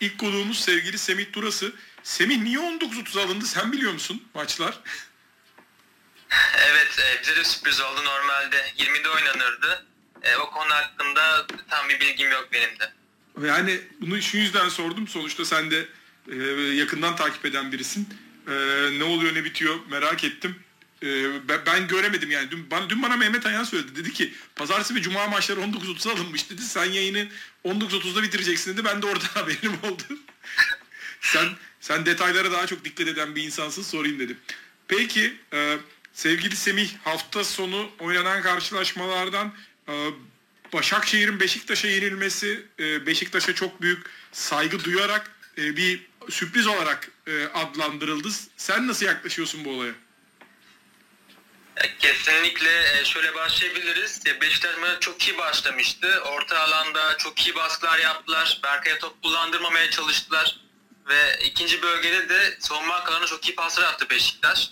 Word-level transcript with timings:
ilk 0.00 0.18
konuğumuz 0.18 0.60
sevgili 0.60 0.98
Semih 0.98 1.32
Durası. 1.32 1.72
Semih 2.02 2.38
niye 2.42 2.58
19.30 2.58 3.20
alındı 3.20 3.46
sen 3.46 3.72
biliyor 3.72 3.92
musun 3.92 4.22
maçlar? 4.34 4.80
Evet 6.66 6.98
e, 6.98 7.22
bize 7.22 7.36
de 7.36 7.44
sürpriz 7.44 7.80
oldu. 7.80 8.04
Normalde 8.04 8.56
20'de 8.78 9.08
oynanırdı. 9.08 9.86
E, 10.22 10.36
o 10.36 10.50
konu 10.50 10.70
hakkında 10.70 11.46
tam 11.70 11.88
bir 11.88 12.00
bilgim 12.00 12.30
yok 12.30 12.48
benim 12.52 12.70
de. 12.78 12.92
Yani 13.46 13.80
bunu 14.00 14.22
şu 14.22 14.36
yüzden 14.36 14.68
sordum. 14.68 15.08
Sonuçta 15.08 15.44
sen 15.44 15.70
de 15.70 15.88
e, 16.32 16.36
yakından 16.74 17.16
takip 17.16 17.44
eden 17.44 17.72
birisin. 17.72 18.08
E, 18.48 18.52
ne 18.98 19.04
oluyor 19.04 19.34
ne 19.34 19.44
bitiyor 19.44 19.78
merak 19.90 20.24
ettim. 20.24 20.56
E, 21.02 21.08
ben, 21.48 21.60
ben 21.66 21.88
göremedim 21.88 22.30
yani. 22.30 22.50
Dün 22.50 22.70
bana, 22.70 22.90
dün 22.90 23.02
bana 23.02 23.16
Mehmet 23.16 23.46
Ayan 23.46 23.64
söyledi. 23.64 23.96
Dedi 23.96 24.12
ki 24.12 24.34
pazartesi 24.56 24.94
ve 24.94 25.02
cuma 25.02 25.26
maçları 25.26 25.60
19.30'a 25.60 26.12
alınmış 26.12 26.50
dedi. 26.50 26.62
Sen 26.62 26.84
yayını 26.84 27.28
19.30'da 27.64 28.22
bitireceksin 28.22 28.72
dedi. 28.72 28.84
Ben 28.84 29.02
de 29.02 29.06
orada 29.06 29.24
haberim 29.34 29.72
oldu. 29.82 30.02
sen 31.20 31.48
sen 31.80 32.06
detaylara 32.06 32.52
daha 32.52 32.66
çok 32.66 32.84
dikkat 32.84 33.08
eden 33.08 33.36
bir 33.36 33.42
insansın 33.42 33.82
sorayım 33.82 34.18
dedim. 34.18 34.38
Peki 34.88 35.34
e, 35.52 35.78
sevgili 36.12 36.56
Semih 36.56 36.90
hafta 37.04 37.44
sonu 37.44 37.90
oynanan 37.98 38.42
karşılaşmalardan 38.42 39.52
e, 39.88 40.10
Başakşehir'in 40.72 41.40
Beşiktaş'a 41.40 41.88
yenilmesi 41.88 42.62
e, 42.80 43.06
Beşiktaş'a 43.06 43.54
çok 43.54 43.82
büyük 43.82 44.06
saygı 44.32 44.84
duyarak 44.84 45.30
e, 45.58 45.76
bir 45.76 46.06
sürpriz 46.30 46.66
olarak 46.66 47.10
e, 47.26 47.44
adlandırıldı. 47.44 48.28
Sen 48.56 48.88
nasıl 48.88 49.06
yaklaşıyorsun 49.06 49.64
bu 49.64 49.70
olaya? 49.70 49.92
Kesinlikle 51.98 53.00
e, 53.00 53.04
şöyle 53.04 53.34
başlayabiliriz. 53.34 54.20
Beşiktaş 54.40 54.76
maçı 54.76 55.00
çok 55.00 55.28
iyi 55.28 55.38
başlamıştı. 55.38 56.22
Orta 56.26 56.60
alanda 56.60 57.16
çok 57.16 57.46
iyi 57.46 57.54
baskılar 57.54 57.98
yaptılar. 57.98 58.60
Berkay'a 58.62 58.98
top 58.98 59.22
kullandırmamaya 59.22 59.90
çalıştılar. 59.90 60.60
Ve 61.08 61.38
ikinci 61.44 61.82
bölgede 61.82 62.28
de 62.28 62.56
savunma 62.60 62.94
arkalarına 62.94 63.26
çok 63.26 63.48
iyi 63.48 63.54
paslar 63.54 63.84
attı 63.84 64.10
Beşiktaş. 64.10 64.70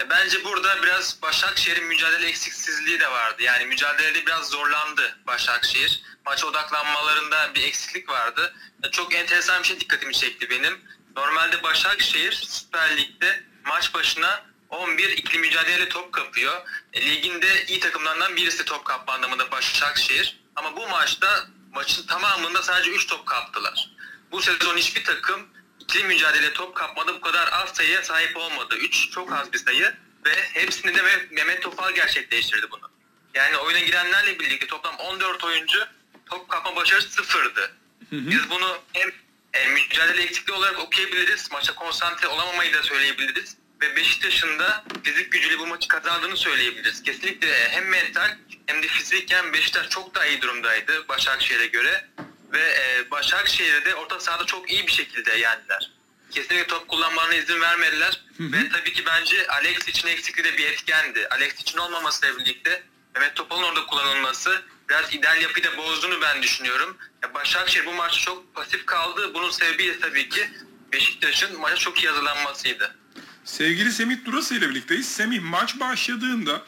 E, 0.00 0.10
Bence 0.10 0.44
burada 0.44 0.82
biraz 0.82 1.22
Başakşehir'in 1.22 1.84
mücadele 1.84 2.26
eksiksizliği 2.26 3.00
de 3.00 3.10
vardı. 3.10 3.42
Yani 3.42 3.66
mücadelede 3.66 4.26
biraz 4.26 4.50
zorlandı 4.50 5.18
Başakşehir. 5.26 6.02
Maça 6.26 6.46
odaklanmalarında 6.46 7.54
bir 7.54 7.62
eksiklik 7.62 8.08
vardı. 8.08 8.54
E, 8.84 8.90
Çok 8.90 9.14
enteresan 9.14 9.62
bir 9.62 9.68
şey 9.68 9.80
dikkatimi 9.80 10.14
çekti 10.14 10.50
benim. 10.50 10.80
Normalde 11.16 11.62
Başakşehir 11.62 12.32
Süper 12.32 12.96
Lig'de 12.96 13.42
maç 13.64 13.94
başına 13.94 14.53
11 14.74 15.08
ikili 15.08 15.38
mücadele 15.38 15.88
top 15.88 16.12
kapıyor. 16.12 16.62
E, 16.92 17.10
ligin 17.10 17.42
de 17.42 17.66
iyi 17.66 17.80
takımlarından 17.80 18.36
birisi 18.36 18.64
top 18.64 18.84
kapma 18.84 19.12
anlamında 19.12 19.50
Başakşehir. 19.50 20.40
Ama 20.56 20.76
bu 20.76 20.88
maçta 20.88 21.46
maçın 21.72 22.06
tamamında 22.06 22.62
sadece 22.62 22.90
3 22.90 23.06
top 23.06 23.26
kaptılar. 23.26 23.90
Bu 24.30 24.42
sezon 24.42 24.76
hiçbir 24.76 25.04
takım 25.04 25.48
ikili 25.80 26.04
mücadele 26.04 26.52
top 26.52 26.76
kapmada 26.76 27.14
bu 27.14 27.20
kadar 27.20 27.48
az 27.52 27.70
sayıya 27.70 28.02
sahip 28.02 28.36
olmadı. 28.36 28.76
3 28.76 29.10
çok 29.10 29.32
az 29.32 29.52
bir 29.52 29.58
sayı 29.58 29.94
ve 30.24 30.34
hepsini 30.52 30.94
de 30.94 30.98
Me- 30.98 31.34
Mehmet 31.34 31.62
Topal 31.62 31.92
gerçekleştirdi 31.92 32.70
bunu. 32.70 32.90
Yani 33.34 33.56
oyuna 33.56 33.78
girenlerle 33.78 34.38
birlikte 34.38 34.66
toplam 34.66 34.96
14 34.96 35.44
oyuncu 35.44 35.86
top 36.26 36.48
kapma 36.48 36.76
başarısı 36.76 37.08
sıfırdı. 37.10 37.76
Biz 38.12 38.50
bunu 38.50 38.78
hem 38.92 39.12
e, 39.52 39.68
mücadele 39.68 40.22
eksikliği 40.22 40.58
olarak 40.58 40.78
okuyabiliriz, 40.78 41.50
maça 41.52 41.74
konsantre 41.74 42.28
olamamayı 42.28 42.74
da 42.74 42.82
söyleyebiliriz 42.82 43.56
ve 43.84 43.96
Beşiktaş'ın 43.96 44.58
da 44.58 44.84
fizik 45.04 45.32
gücüyle 45.32 45.58
bu 45.58 45.66
maçı 45.66 45.88
kazandığını 45.88 46.36
söyleyebiliriz. 46.36 47.02
Kesinlikle 47.02 47.68
hem 47.68 47.88
mental 47.88 48.36
hem 48.66 48.82
de 48.82 48.86
fiziken 48.86 49.52
Beşiktaş 49.52 49.88
çok 49.88 50.14
daha 50.14 50.26
iyi 50.26 50.42
durumdaydı 50.42 51.08
Başakşehir'e 51.08 51.66
göre 51.66 52.08
ve 52.52 52.60
e, 52.60 53.10
Başakşehir'e 53.10 53.84
de 53.84 53.94
orta 53.94 54.20
sahada 54.20 54.44
çok 54.44 54.70
iyi 54.70 54.86
bir 54.86 54.92
şekilde 54.92 55.36
yendiler. 55.36 55.90
Kesinlikle 56.30 56.66
top 56.66 56.88
kullanmalarına 56.88 57.34
izin 57.34 57.60
vermediler 57.60 58.20
ve 58.40 58.68
tabii 58.68 58.92
ki 58.92 59.06
bence 59.06 59.46
Alex 59.48 59.88
için 59.88 60.08
eksikliği 60.08 60.52
de 60.52 60.58
bir 60.58 60.64
etkendi. 60.64 61.28
Alex 61.28 61.60
için 61.60 61.78
olmamasıyla 61.78 62.38
birlikte 62.38 62.82
Mehmet 63.14 63.36
Topal'ın 63.36 63.62
orada 63.62 63.86
kullanılması 63.86 64.62
biraz 64.88 65.14
ideal 65.14 65.42
yapıyı 65.42 65.64
da 65.64 65.76
bozduğunu 65.76 66.20
ben 66.20 66.42
düşünüyorum. 66.42 66.96
Ya 67.22 67.34
Başakşehir 67.34 67.86
bu 67.86 67.92
maçta 67.92 68.20
çok 68.20 68.54
pasif 68.54 68.86
kaldı. 68.86 69.34
Bunun 69.34 69.50
sebebi 69.50 69.86
de 69.86 70.00
tabii 70.00 70.28
ki 70.28 70.50
Beşiktaş'ın 70.92 71.60
maça 71.60 71.76
çok 71.76 72.04
iyi 72.04 72.08
hazırlanmasıydı. 72.08 72.96
Sevgili 73.44 73.92
Semih 73.92 74.24
Durası 74.24 74.54
ile 74.54 74.70
birlikteyiz. 74.70 75.08
Semih 75.08 75.40
maç 75.42 75.80
başladığında 75.80 76.62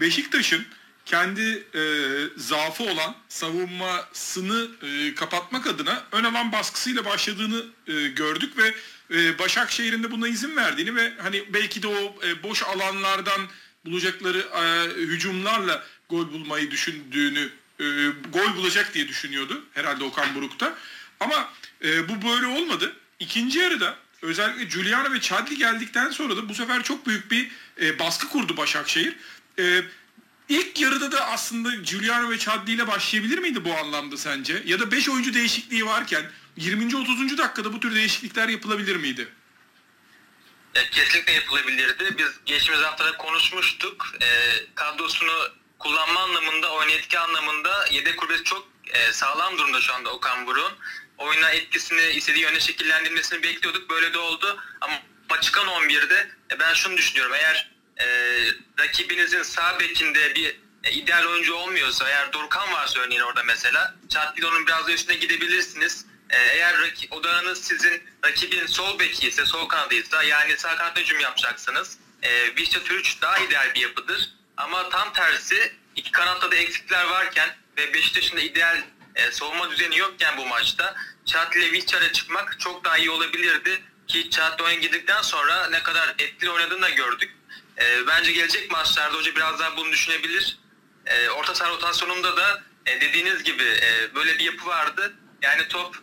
Beşiktaş'ın 0.00 0.66
kendi 1.06 1.64
e, 1.74 1.82
zaafı 2.36 2.84
olan 2.84 3.16
savunmasını 3.28 4.68
e, 4.82 5.14
kapatmak 5.14 5.66
adına 5.66 6.04
ön 6.12 6.24
alan 6.24 6.52
baskısıyla 6.52 7.04
başladığını 7.04 7.64
e, 7.86 8.08
gördük 8.08 8.52
ve 8.56 8.74
e, 9.10 9.38
Başakşehir'in 9.38 10.02
de 10.02 10.10
buna 10.10 10.28
izin 10.28 10.56
verdiğini 10.56 10.96
ve 10.96 11.12
hani 11.22 11.44
belki 11.54 11.82
de 11.82 11.86
o 11.86 12.26
e, 12.26 12.42
boş 12.42 12.62
alanlardan 12.62 13.40
bulacakları 13.84 14.38
e, 14.38 14.90
hücumlarla 15.00 15.84
gol 16.08 16.32
bulmayı 16.32 16.70
düşündüğünü 16.70 17.48
e, 17.80 17.84
gol 18.32 18.56
bulacak 18.56 18.94
diye 18.94 19.08
düşünüyordu 19.08 19.64
herhalde 19.74 20.04
Okan 20.04 20.34
Buruk'ta. 20.34 20.74
Ama 21.20 21.48
e, 21.84 22.08
bu 22.08 22.28
böyle 22.28 22.46
olmadı. 22.46 22.96
İkinci 23.20 23.58
yarıda 23.58 23.96
özellikle 24.22 24.64
Giuliano 24.64 25.12
ve 25.12 25.20
Chadli 25.20 25.56
geldikten 25.58 26.10
sonra 26.10 26.36
da 26.36 26.48
bu 26.48 26.54
sefer 26.54 26.82
çok 26.82 27.06
büyük 27.06 27.30
bir 27.30 27.50
e, 27.80 27.98
baskı 27.98 28.28
kurdu 28.28 28.56
Başakşehir. 28.56 29.16
E, 29.58 29.82
ilk 30.48 30.80
yarıda 30.80 31.12
da 31.12 31.26
aslında 31.26 31.74
Giuliano 31.74 32.30
ve 32.30 32.38
Chadli 32.38 32.72
ile 32.72 32.86
başlayabilir 32.86 33.38
miydi 33.38 33.64
bu 33.64 33.74
anlamda 33.74 34.16
sence? 34.16 34.62
Ya 34.66 34.80
da 34.80 34.90
5 34.90 35.08
oyuncu 35.08 35.34
değişikliği 35.34 35.86
varken 35.86 36.24
20. 36.56 36.96
30. 36.96 37.38
dakikada 37.38 37.72
bu 37.72 37.80
tür 37.80 37.94
değişiklikler 37.94 38.48
yapılabilir 38.48 38.96
miydi? 38.96 39.28
Ya, 40.74 40.90
kesinlikle 40.90 41.32
yapılabilirdi. 41.32 42.18
Biz 42.18 42.28
geçtiğimiz 42.46 42.84
haftada 42.84 43.16
konuşmuştuk. 43.16 44.06
E, 44.20 44.26
kadrosunu 44.74 45.48
kullanma 45.78 46.20
anlamında, 46.20 46.72
oyun 46.72 46.90
anlamında 47.18 47.86
yedek 47.90 48.16
kulübesi 48.16 48.44
çok 48.44 48.68
e, 48.92 49.12
sağlam 49.12 49.58
durumda 49.58 49.80
şu 49.80 49.94
anda 49.94 50.10
Okan 50.10 50.46
Buruk'un. 50.46 50.72
Oyuna 51.20 51.50
etkisini 51.50 52.02
istediği 52.02 52.42
yönde 52.42 52.60
şekillendirmesini 52.60 53.42
bekliyorduk. 53.42 53.90
Böyle 53.90 54.14
de 54.14 54.18
oldu. 54.18 54.62
Ama 54.80 55.00
çıkan 55.40 55.66
11'de 55.66 56.30
e, 56.52 56.58
ben 56.58 56.74
şunu 56.74 56.96
düşünüyorum. 56.96 57.34
Eğer 57.34 57.70
e, 58.00 58.06
rakibinizin 58.78 59.42
sağ 59.42 59.80
bekinde 59.80 60.34
bir 60.34 60.56
e, 60.84 60.90
ideal 60.90 61.24
oyuncu 61.24 61.54
olmuyorsa, 61.54 62.08
eğer 62.08 62.32
Dorkan 62.32 62.72
varsa 62.72 63.00
örneğin 63.00 63.20
orada 63.20 63.42
mesela, 63.42 63.94
Çatlido'nun 64.08 64.66
biraz 64.66 64.86
da 64.86 64.92
üstüne 64.92 65.16
gidebilirsiniz. 65.16 66.06
E, 66.30 66.38
eğer 66.38 66.80
raki, 66.80 67.08
odağınız 67.10 67.64
sizin 67.64 68.02
rakibin 68.24 68.66
sol 68.66 68.98
beki 68.98 69.28
ise, 69.28 69.46
sol 69.46 69.68
kanadıysa 69.68 70.22
yani 70.22 70.56
sağ 70.56 70.76
kanatta 70.76 71.00
hücum 71.00 71.20
yapacaksınız. 71.20 71.98
E, 72.22 72.56
Vişça 72.56 72.82
Türüç 72.84 73.22
daha 73.22 73.38
ideal 73.38 73.74
bir 73.74 73.80
yapıdır. 73.80 74.30
Ama 74.56 74.88
tam 74.88 75.12
tersi 75.12 75.72
iki 75.96 76.12
kanatta 76.12 76.50
da 76.50 76.56
eksikler 76.56 77.04
varken 77.04 77.56
ve 77.76 77.94
Beşiktaş'ın 77.94 78.36
da 78.36 78.40
ideal 78.40 78.82
e, 79.14 79.30
savunma 79.32 79.70
düzeni 79.70 79.98
yokken 79.98 80.36
bu 80.36 80.46
maçta 80.46 80.94
Çatli 81.24 81.60
ile 81.60 81.72
Vişça'ya 81.72 82.12
çıkmak 82.12 82.60
çok 82.60 82.84
daha 82.84 82.98
iyi 82.98 83.10
olabilirdi. 83.10 83.82
Ki 84.08 84.30
Çatli 84.30 84.64
oyuna 84.64 84.80
girdikten 84.80 85.22
sonra 85.22 85.68
ne 85.70 85.82
kadar 85.82 86.14
etkili 86.18 86.50
oynadığını 86.50 86.82
da 86.82 86.90
gördük. 86.90 87.36
E, 87.78 88.06
bence 88.06 88.32
gelecek 88.32 88.70
maçlarda 88.70 89.16
hoca 89.16 89.36
biraz 89.36 89.58
daha 89.58 89.76
bunu 89.76 89.92
düşünebilir. 89.92 90.58
E, 91.06 91.30
orta 91.30 91.54
saha 91.54 91.70
rotasyonunda 91.70 92.36
da 92.36 92.62
e, 92.86 93.00
dediğiniz 93.00 93.42
gibi 93.42 93.62
e, 93.62 94.14
böyle 94.14 94.38
bir 94.38 94.44
yapı 94.44 94.66
vardı. 94.66 95.14
Yani 95.42 95.68
top 95.68 95.96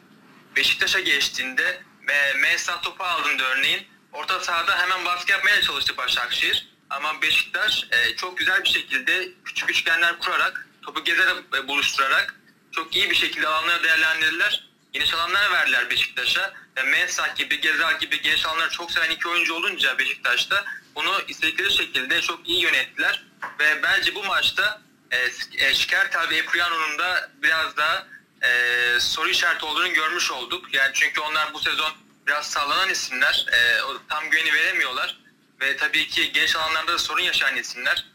Beşiktaş'a 0.55 0.99
geçtiğinde 0.99 1.81
ve 2.07 2.33
Mensah 2.33 2.81
topu 2.81 3.03
aldığında 3.03 3.43
örneğin 3.43 3.87
orta 4.11 4.39
sahada 4.39 4.79
hemen 4.79 5.05
baskı 5.05 5.31
yapmaya 5.31 5.61
çalıştı 5.61 5.97
Başakşehir. 5.97 6.67
Ama 6.89 7.21
Beşiktaş 7.21 7.87
e, 7.91 8.15
çok 8.15 8.37
güzel 8.37 8.63
bir 8.63 8.69
şekilde 8.69 9.29
küçük 9.45 9.69
üçgenler 9.69 10.19
kurarak, 10.19 10.67
topu 10.81 11.03
gezerek 11.03 11.37
e, 11.57 11.67
buluşturarak 11.67 12.35
çok 12.77 12.95
iyi 12.95 13.09
bir 13.09 13.15
şekilde 13.15 13.47
alanları 13.47 13.83
değerlendirdiler. 13.83 14.67
Geniş 14.93 15.13
alanlar 15.13 15.51
verdiler 15.51 15.89
Beşiktaş'a. 15.89 16.53
Ve 16.77 16.83
Mensah 16.83 17.35
gibi, 17.35 17.61
Gezer 17.61 17.91
gibi 17.91 18.21
geniş 18.21 18.45
alanları 18.45 18.69
çok 18.69 18.91
seven 18.91 19.11
iki 19.11 19.27
oyuncu 19.27 19.53
olunca 19.53 19.97
Beşiktaş'ta 19.97 20.65
bunu 20.95 21.21
istedikleri 21.27 21.71
şekilde 21.71 22.21
çok 22.21 22.49
iyi 22.49 22.61
yönettiler. 22.61 23.23
Ve 23.59 23.83
bence 23.83 24.15
bu 24.15 24.23
maçta 24.23 24.81
e, 25.11 25.29
e, 25.57 25.73
Şikertel 25.73 26.29
ve 26.29 26.37
Epriano'nun 26.37 26.99
da 26.99 27.29
biraz 27.43 27.77
daha 27.77 28.07
e, 28.41 28.49
soru 28.99 29.29
işareti 29.29 29.65
olduğunu 29.65 29.93
görmüş 29.93 30.31
olduk. 30.31 30.73
Yani 30.73 30.91
çünkü 30.93 31.21
onlar 31.21 31.53
bu 31.53 31.59
sezon 31.59 31.91
biraz 32.27 32.49
sallanan 32.49 32.89
isimler. 32.89 33.45
E, 33.53 33.79
tam 34.09 34.29
güveni 34.29 34.53
veremiyorlar. 34.53 35.19
Ve 35.61 35.77
tabii 35.77 36.07
ki 36.07 36.31
genç 36.31 36.55
alanlarda 36.55 36.93
da 36.93 36.97
sorun 36.97 37.23
yaşayan 37.23 37.57
isimler. 37.57 38.05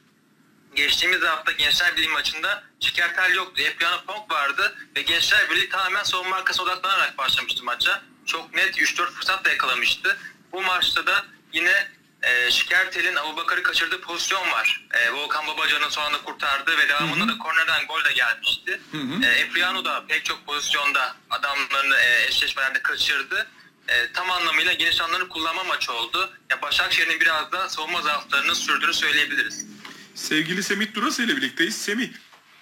Geçtiğimiz 0.75 1.23
hafta 1.23 1.53
Gençler 1.53 1.97
Birliği 1.97 2.09
maçında 2.09 2.63
Şikertel 2.81 3.35
yoktu. 3.35 3.63
Epriano 3.63 4.05
Pong 4.07 4.33
vardı 4.33 4.75
ve 4.97 5.03
Gençler 5.03 5.51
Birliği 5.51 5.69
tamamen 5.69 6.03
savunma 6.03 6.37
arkasına 6.37 6.65
odaklanarak 6.65 7.19
başlamıştı 7.19 7.65
maça. 7.65 8.03
Çok 8.27 8.55
net 8.55 8.79
3-4 8.79 9.11
fırsat 9.11 9.45
da 9.45 9.51
yakalamıştı. 9.51 10.19
Bu 10.53 10.63
maçta 10.63 11.07
da 11.07 11.25
yine 11.53 11.89
e, 12.23 12.51
Şikertel'in 12.51 13.17
Abubakar'ı 13.17 13.63
kaçırdığı 13.63 14.01
pozisyon 14.01 14.51
var. 14.51 14.87
E, 14.93 15.13
Volkan 15.13 15.47
Babacan'ın 15.47 15.89
son 15.89 16.03
anda 16.03 16.23
kurtardığı 16.23 16.79
ve 16.79 16.89
devamında 16.89 17.33
da 17.33 17.39
kornerden 17.39 17.87
gol 17.87 18.05
de 18.05 18.13
gelmişti. 18.13 18.81
Hı 18.93 18.99
hı. 18.99 19.27
E, 19.27 19.29
Epriano 19.29 19.85
da 19.85 20.05
pek 20.09 20.25
çok 20.25 20.47
pozisyonda 20.47 21.17
adamlarını 21.31 21.97
e, 21.97 22.27
eşleşmelerde 22.27 22.83
kaçırdı. 22.83 23.47
E, 23.89 24.13
tam 24.13 24.31
anlamıyla 24.31 24.73
geniş 24.73 25.01
alanları 25.01 25.29
kullanma 25.29 25.65
maçı 25.65 25.93
oldu. 25.93 26.33
Ya 26.51 26.63
Başakşehir'in 26.63 27.21
biraz 27.21 27.53
da 27.53 27.69
savunma 27.69 28.03
zaaflarını 28.03 28.55
sürdüğünü 28.55 28.95
söyleyebiliriz. 28.95 29.72
Sevgili 30.15 30.63
Semih 30.63 30.95
Durası 30.95 31.23
ile 31.23 31.37
birlikteyiz. 31.37 31.77
Semih, 31.77 32.09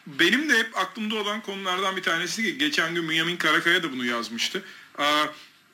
benim 0.06 0.50
de 0.50 0.58
hep 0.58 0.78
aklımda 0.78 1.14
olan 1.14 1.40
konulardan 1.40 1.96
bir 1.96 2.02
tanesi 2.02 2.42
ki 2.42 2.58
geçen 2.58 2.94
gün 2.94 3.04
Münyamin 3.04 3.36
Karakaya 3.36 3.82
da 3.82 3.92
bunu 3.92 4.04
yazmıştı. 4.04 4.62
Aa, 4.98 5.26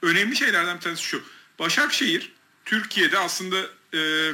önemli 0.03 0.37
şeylerden 0.37 0.77
bir 0.77 0.81
tanesi 0.81 1.03
şu. 1.03 1.23
Başakşehir 1.59 2.33
Türkiye'de 2.65 3.19
aslında 3.19 3.57
e, 3.95 4.33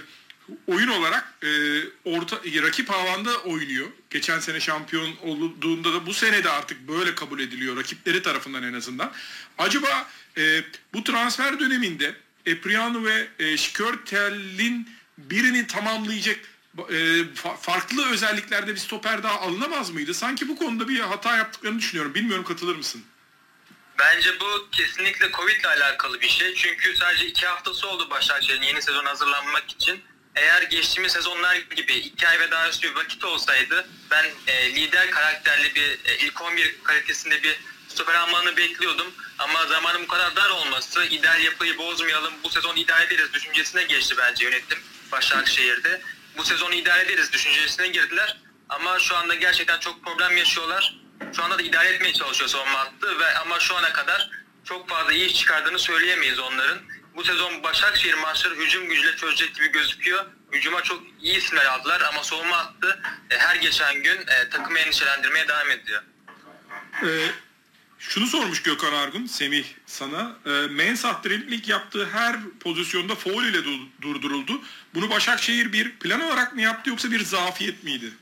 oyun 0.66 0.88
olarak 0.88 1.34
e, 1.42 1.48
orta 2.04 2.36
rakip 2.36 2.90
havanda 2.90 3.36
oynuyor. 3.36 3.86
Geçen 4.10 4.40
sene 4.40 4.60
şampiyon 4.60 5.16
olduğunda 5.22 5.92
da 5.92 6.06
bu 6.06 6.14
sene 6.14 6.44
de 6.44 6.50
artık 6.50 6.88
böyle 6.88 7.14
kabul 7.14 7.40
ediliyor 7.40 7.76
rakipleri 7.76 8.22
tarafından 8.22 8.62
en 8.62 8.72
azından. 8.72 9.12
Acaba 9.58 10.10
e, 10.36 10.62
bu 10.94 11.04
transfer 11.04 11.60
döneminde 11.60 12.14
Epriano 12.46 13.04
ve 13.04 13.28
e, 13.38 13.56
Şikörtel'in 13.56 14.88
birini 15.18 15.66
tamamlayacak 15.66 16.38
e, 16.78 16.92
fa- 17.34 17.56
farklı 17.60 18.10
özelliklerde 18.12 18.74
bir 18.74 18.80
stoper 18.80 19.22
daha 19.22 19.40
alınamaz 19.40 19.90
mıydı? 19.90 20.14
Sanki 20.14 20.48
bu 20.48 20.56
konuda 20.56 20.88
bir 20.88 21.00
hata 21.00 21.36
yaptıklarını 21.36 21.78
düşünüyorum. 21.78 22.14
Bilmiyorum 22.14 22.44
katılır 22.44 22.76
mısın? 22.76 23.04
Bence 23.98 24.40
bu 24.40 24.68
kesinlikle 24.72 25.32
Covid 25.32 25.60
ile 25.60 25.68
alakalı 25.68 26.20
bir 26.20 26.28
şey. 26.28 26.54
Çünkü 26.54 26.96
sadece 26.96 27.26
iki 27.26 27.46
haftası 27.46 27.88
oldu 27.88 28.10
Başakşehir'in 28.10 28.62
yeni 28.62 28.82
sezon 28.82 29.04
hazırlanmak 29.04 29.70
için. 29.70 30.00
Eğer 30.36 30.62
geçtiğimiz 30.62 31.12
sezonlar 31.12 31.56
gibi 31.56 31.92
iki 31.92 32.28
ay 32.28 32.40
ve 32.40 32.50
daha 32.50 32.68
üstü 32.68 32.90
bir 32.90 32.94
vakit 32.94 33.24
olsaydı 33.24 33.88
ben 34.10 34.26
e, 34.46 34.74
lider 34.74 35.10
karakterli 35.10 35.74
bir 35.74 35.98
e, 36.04 36.18
ilk 36.18 36.42
11 36.42 36.76
kalitesinde 36.84 37.42
bir 37.42 37.56
stoper 37.88 38.14
almanı 38.14 38.56
bekliyordum. 38.56 39.06
Ama 39.38 39.66
zamanın 39.66 40.02
bu 40.02 40.06
kadar 40.06 40.36
dar 40.36 40.50
olması, 40.50 41.04
ideal 41.04 41.42
yapıyı 41.42 41.78
bozmayalım, 41.78 42.34
bu 42.44 42.50
sezon 42.50 42.76
idare 42.76 43.04
ederiz 43.04 43.32
düşüncesine 43.32 43.82
geçti 43.84 44.14
bence 44.18 44.44
yönetim 44.44 44.78
Başakşehir'de. 45.12 46.02
Bu 46.36 46.44
sezonu 46.44 46.74
idare 46.74 47.02
ederiz 47.02 47.32
düşüncesine 47.32 47.88
girdiler. 47.88 48.36
Ama 48.68 48.98
şu 48.98 49.16
anda 49.16 49.34
gerçekten 49.34 49.80
çok 49.80 50.04
problem 50.04 50.36
yaşıyorlar. 50.36 50.96
Şu 51.36 51.42
anda 51.44 51.58
da 51.58 51.62
idare 51.62 51.88
etmeye 51.88 52.12
çalışıyor 52.12 52.50
savunma 52.50 52.78
hattı 52.78 53.18
ve 53.18 53.38
ama 53.38 53.60
şu 53.60 53.76
ana 53.76 53.92
kadar 53.92 54.30
çok 54.64 54.88
fazla 54.88 55.12
iyi 55.12 55.26
iş 55.26 55.34
çıkardığını 55.40 55.78
söyleyemeyiz 55.78 56.38
onların. 56.38 56.78
Bu 57.16 57.24
sezon 57.24 57.62
Başakşehir 57.62 58.14
maçları 58.14 58.54
hücum 58.54 58.88
gücüyle 58.88 59.16
çözecek 59.16 59.54
gibi 59.54 59.72
gözüküyor. 59.72 60.24
Hücuma 60.52 60.82
çok 60.82 61.02
iyi 61.20 61.36
isimler 61.36 61.66
aldılar 61.66 62.00
ama 62.00 62.24
savunma 62.24 62.58
hattı 62.58 63.02
e, 63.30 63.38
her 63.38 63.56
geçen 63.56 64.02
gün 64.02 64.26
e, 64.26 64.48
takımı 64.50 64.78
endişelendirmeye 64.78 65.48
devam 65.48 65.70
ediyor. 65.70 66.02
Ee, 67.02 67.26
şunu 67.98 68.26
sormuş 68.26 68.62
Gökhan 68.62 68.92
Argun, 68.92 69.26
Semih 69.26 69.64
sana. 69.86 70.36
E, 70.46 70.50
Mensah 70.50 71.24
dribling 71.24 71.68
yaptığı 71.68 72.08
her 72.10 72.36
pozisyonda 72.60 73.14
foul 73.14 73.44
ile 73.44 73.58
du- 73.58 73.88
durduruldu. 74.02 74.60
Bunu 74.94 75.10
Başakşehir 75.10 75.72
bir 75.72 75.98
plan 75.98 76.20
olarak 76.20 76.54
mı 76.54 76.62
yaptı 76.62 76.90
yoksa 76.90 77.10
bir 77.10 77.24
zafiyet 77.24 77.84
miydi? 77.84 78.12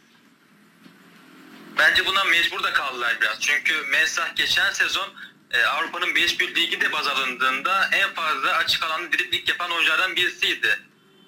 Bence 1.78 2.06
buna 2.06 2.24
mecbur 2.24 2.62
da 2.62 2.72
kaldılar 2.72 3.16
biraz. 3.20 3.40
Çünkü 3.40 3.74
Mensah 3.90 4.36
geçen 4.36 4.72
sezon 4.72 5.08
e, 5.50 5.64
Avrupa'nın 5.64 6.14
5 6.14 6.40
bir 6.40 6.54
ligi 6.54 6.80
de 6.80 6.92
baz 6.92 7.06
alındığında 7.06 7.88
en 7.92 8.14
fazla 8.14 8.52
açık 8.52 8.82
alanda 8.82 9.12
dribling 9.12 9.48
yapan 9.48 9.70
oyunculardan 9.70 10.16
birisiydi. 10.16 10.78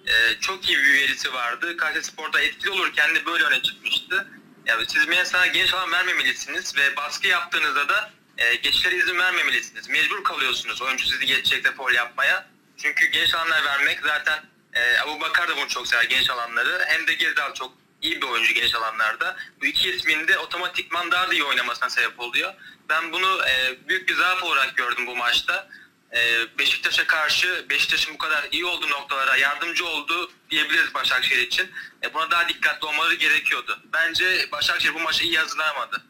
E, 0.06 0.40
çok 0.40 0.68
iyi 0.68 0.78
bir 0.78 0.94
verisi 0.94 1.32
vardı. 1.32 1.76
Kayserispor'da 1.76 2.40
etkili 2.40 2.70
olurken 2.70 3.14
de 3.14 3.26
böyle 3.26 3.44
öne 3.44 3.62
çıkmıştı. 3.62 4.28
Yani 4.66 4.84
siz 4.88 5.08
Mensah'a 5.08 5.46
geniş 5.46 5.74
alan 5.74 5.92
vermemelisiniz 5.92 6.76
ve 6.76 6.96
baskı 6.96 7.28
yaptığınızda 7.28 7.88
da 7.88 8.10
e, 8.38 8.54
geçişlere 8.54 8.96
izin 8.96 9.18
vermemelisiniz. 9.18 9.88
Mecbur 9.88 10.24
kalıyorsunuz 10.24 10.82
oyuncu 10.82 11.06
sizi 11.06 11.26
geçecek 11.26 11.64
de 11.64 11.72
foul 11.72 11.92
yapmaya. 11.94 12.46
Çünkü 12.76 13.06
geniş 13.06 13.34
alanlar 13.34 13.64
vermek 13.64 14.00
zaten 14.06 14.51
e, 14.74 14.98
Abu 14.98 15.20
Bakar 15.20 15.48
da 15.48 15.56
bunu 15.56 15.68
çok 15.68 15.88
sever 15.88 16.04
geniş 16.04 16.30
alanları. 16.30 16.84
Hem 16.86 17.06
de 17.06 17.14
Gezdal 17.14 17.54
çok 17.54 17.72
iyi 18.02 18.22
bir 18.22 18.26
oyuncu 18.26 18.54
geniş 18.54 18.74
alanlarda. 18.74 19.36
Bu 19.60 19.66
iki 19.66 19.90
ismin 19.90 20.28
de 20.28 20.38
otomatikman 20.38 21.10
daha 21.10 21.30
da 21.30 21.34
iyi 21.34 21.44
oynamasına 21.44 21.90
sebep 21.90 22.20
oluyor. 22.20 22.54
Ben 22.88 23.12
bunu 23.12 23.40
e, 23.48 23.78
büyük 23.88 24.08
bir 24.08 24.14
zaaf 24.14 24.42
olarak 24.42 24.76
gördüm 24.76 25.06
bu 25.06 25.16
maçta. 25.16 25.68
E, 26.14 26.18
Beşiktaş'a 26.58 27.06
karşı 27.06 27.66
Beşiktaş'ın 27.70 28.14
bu 28.14 28.18
kadar 28.18 28.48
iyi 28.50 28.64
olduğu 28.64 28.90
noktalara 28.90 29.36
yardımcı 29.36 29.86
oldu 29.86 30.32
diyebiliriz 30.50 30.94
Başakşehir 30.94 31.46
için. 31.46 31.70
E, 32.04 32.14
buna 32.14 32.30
daha 32.30 32.48
dikkatli 32.48 32.86
olmaları 32.86 33.14
gerekiyordu. 33.14 33.80
Bence 33.92 34.48
Başakşehir 34.52 34.94
bu 34.94 34.98
maçı 34.98 35.24
iyi 35.24 35.38
hazırlanamadı. 35.38 36.02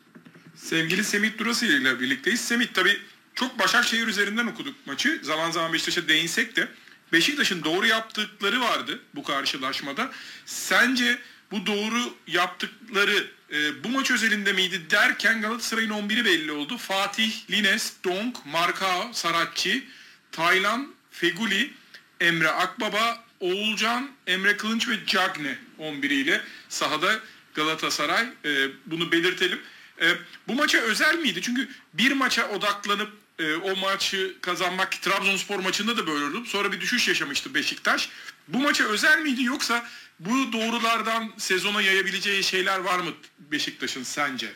Sevgili 0.57 1.05
Semih 1.05 1.39
Durası 1.39 1.67
ile 1.67 2.01
birlikteyiz. 2.01 2.49
Semih 2.49 2.67
tabii 2.75 3.01
çok 3.35 3.59
Başakşehir 3.59 4.07
üzerinden 4.07 4.47
okuduk 4.47 4.87
maçı. 4.87 5.21
Zaman 5.23 5.51
zaman 5.51 5.73
Beşiktaş'a 5.73 6.09
değinsek 6.09 6.57
de 6.57 6.69
Beşiktaş'ın 7.13 7.65
doğru 7.65 7.87
yaptıkları 7.87 8.61
vardı 8.61 9.01
bu 9.15 9.23
karşılaşmada. 9.23 10.11
Sence 10.47 11.19
bu 11.51 11.67
doğru 11.67 12.15
yaptıkları 12.27 13.27
e, 13.53 13.85
bu 13.85 13.89
maç 13.89 14.11
özelinde 14.11 14.53
miydi 14.53 14.91
derken 14.91 15.43
Galatasaray'ın 15.43 15.91
11'i 15.91 16.25
belli 16.25 16.53
oldu. 16.53 16.79
Fatih, 16.79 17.51
Lines, 17.51 17.93
Donk, 18.05 18.47
Markao, 18.47 19.13
Saratçı, 19.13 19.83
Taylan, 20.33 20.95
Feguli, 21.11 21.71
Emre 22.21 22.51
Akbaba, 22.51 23.25
Oğulcan, 23.41 24.11
Emre 24.27 24.57
Kılınç 24.57 24.89
ve 24.89 25.07
Cagne 25.07 25.59
11 25.79 26.11
ile 26.11 26.41
sahada 26.69 27.21
Galatasaray. 27.55 28.27
E, 28.45 28.69
bunu 28.87 29.13
belirtelim. 29.13 29.61
E, 30.01 30.07
bu 30.49 30.55
maça 30.55 30.79
özel 30.79 31.19
miydi? 31.19 31.43
Çünkü 31.43 31.69
bir 31.95 32.13
maça 32.13 32.49
odaklanıp 32.49 33.22
e, 33.39 33.55
o 33.55 33.77
maçı 33.77 34.41
kazanmak 34.41 35.03
Trabzonspor 35.03 35.59
maçında 35.59 35.97
da 35.97 36.07
böyle 36.07 36.25
oldu. 36.25 36.45
Sonra 36.45 36.73
bir 36.73 36.81
düşüş 36.81 37.09
yaşamıştı 37.09 37.55
Beşiktaş. 37.55 38.09
Bu 38.49 38.59
maça 38.59 38.85
özel 38.85 39.19
miydi 39.19 39.43
yoksa 39.43 39.87
bu 40.19 40.53
doğrulardan 40.53 41.33
sezona 41.39 41.83
yayabileceği 41.83 42.45
şeyler 42.45 42.79
var 42.79 42.99
mı 42.99 43.13
Beşiktaş'ın 43.39 44.03
sence? 44.03 44.53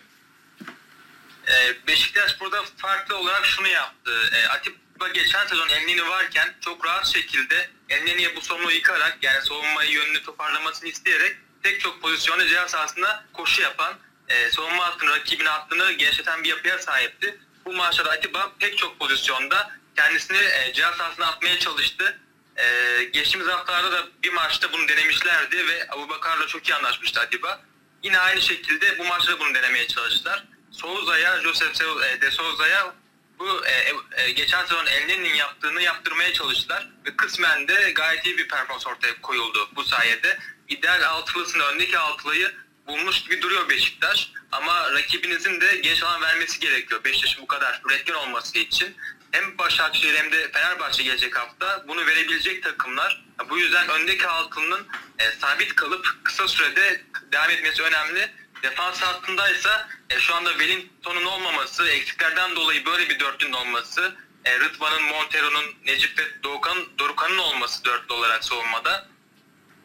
Ee, 1.49 1.87
Beşiktaş 1.87 2.41
burada 2.41 2.65
farklı 2.77 3.17
olarak 3.17 3.47
şunu 3.47 3.69
yaptı. 3.69 4.31
Ee, 4.33 4.49
Atiba 4.49 5.09
geçen 5.15 5.47
sezon 5.47 5.69
Elneni 5.69 6.09
varken 6.09 6.55
çok 6.61 6.87
rahat 6.87 7.07
şekilde 7.07 7.71
Elneni'ye 7.89 8.37
bu 8.37 8.41
sorunu 8.41 8.73
yıkarak 8.73 9.19
yani 9.23 9.43
savunmayı 9.43 9.91
yönünü 9.91 10.23
toparlamasını 10.23 10.89
isteyerek 10.89 11.37
tek 11.63 11.81
çok 11.81 12.03
pozisyonda 12.03 12.49
ceza 12.49 12.69
sahasında 12.69 13.25
koşu 13.33 13.63
yapan 13.63 13.95
e, 14.29 14.51
savunma 14.51 14.87
hattını, 14.87 15.11
rakibin 15.11 15.45
hattını 15.45 15.93
genişleten 15.93 16.45
bir 16.45 16.49
yapıya 16.49 16.79
sahipti. 16.79 17.41
Bu 17.67 17.73
maçta 17.73 18.05
da 18.05 18.11
Atiba 18.11 18.53
pek 18.59 18.79
çok 18.79 18.99
pozisyonda 18.99 19.71
kendisini 19.97 20.39
e, 20.39 20.73
ceza 20.73 20.93
sahasına 20.93 21.27
atmaya 21.27 21.59
çalıştı. 21.59 22.19
E, 22.57 23.05
geçtiğimiz 23.05 23.49
haftalarda 23.49 23.93
da 23.93 24.07
bir 24.23 24.33
maçta 24.33 24.73
bunu 24.73 24.89
denemişlerdi 24.89 25.69
ve 25.69 25.87
Abu 25.91 26.09
Bakar'la 26.09 26.47
çok 26.47 26.69
iyi 26.69 26.75
anlaşmıştı 26.75 27.21
Atiba. 27.21 27.61
Yine 28.03 28.19
aynı 28.19 28.41
şekilde 28.43 28.99
bu 28.99 29.05
maçta 29.05 29.33
da 29.33 29.41
bunu 29.41 29.55
denemeye 29.55 29.89
çalıştılar. 29.89 30.45
Souza'ya, 30.71 31.41
Joseph 31.41 31.75
Seu- 31.75 32.05
e, 32.05 32.21
de 32.21 32.31
Souza'ya 32.31 32.95
bu 33.39 33.67
e, 33.67 33.93
e, 34.23 34.31
geçen 34.31 34.63
sezon 34.67 34.87
Elneni'nin 34.87 35.35
yaptığını 35.35 35.83
yaptırmaya 35.83 36.33
çalıştılar 36.33 36.89
ve 37.07 37.17
kısmen 37.17 37.69
de 37.69 37.91
gayet 37.91 38.27
iyi 38.27 38.39
bir 38.39 38.49
performans 38.49 38.87
ortaya 38.87 39.21
koyuldu 39.23 39.69
bu 39.77 39.85
sayede. 39.85 40.39
İdeal 40.69 41.03
altılısını, 41.03 41.63
öndeki 41.63 41.99
altılıyı 41.99 42.55
bulmuş 42.87 43.23
gibi 43.25 43.43
duruyor 43.43 43.69
Beşiktaş 43.69 44.33
ama 44.53 44.93
rakibinizin 44.93 45.61
de 45.61 45.77
genç 45.77 46.03
alan 46.03 46.23
vermesi 46.23 46.61
gerekiyor. 46.61 47.05
Beşiktaş'ın 47.05 47.43
bu 47.43 47.47
kadar 47.47 47.81
üretken 47.85 48.15
olması 48.15 48.59
için 48.59 48.97
hem 49.31 49.59
Başakşehir 49.59 50.15
hem 50.15 50.33
de 50.33 50.53
Fenerbahçe 50.53 51.03
gelecek 51.03 51.39
hafta 51.39 51.85
bunu 51.89 52.07
verebilecek 52.07 52.63
takımlar. 52.63 53.25
Bu 53.51 53.59
yüzden 53.59 53.89
öndeki 53.89 54.27
altının 54.27 54.87
e, 55.19 55.31
sabit 55.41 55.75
kalıp 55.75 56.07
kısa 56.25 56.49
sürede 56.49 57.05
devam 57.33 57.51
etmesi 57.51 57.83
önemli. 57.83 58.31
Defans 58.63 59.03
hattındaysa 59.03 59.89
e, 60.11 60.21
şu 60.21 60.35
anda 60.35 60.51
Wellington'un 60.51 61.25
olmaması, 61.25 61.89
eksiklerden 61.89 62.57
dolayı 62.57 62.87
böyle 62.87 63.09
bir 63.09 63.21
dörtlünün 63.21 63.53
olması, 63.53 64.15
e, 64.45 64.61
Rıdvan'ın, 64.61 65.03
Montero'nun, 65.03 65.65
Necip 65.85 66.19
ve 66.19 66.43
Doğukan, 66.43 66.79
Dorukan'ın 66.99 67.39
olması 67.39 67.85
dörtlü 67.85 68.15
olarak 68.15 68.45
savunmada 68.45 69.09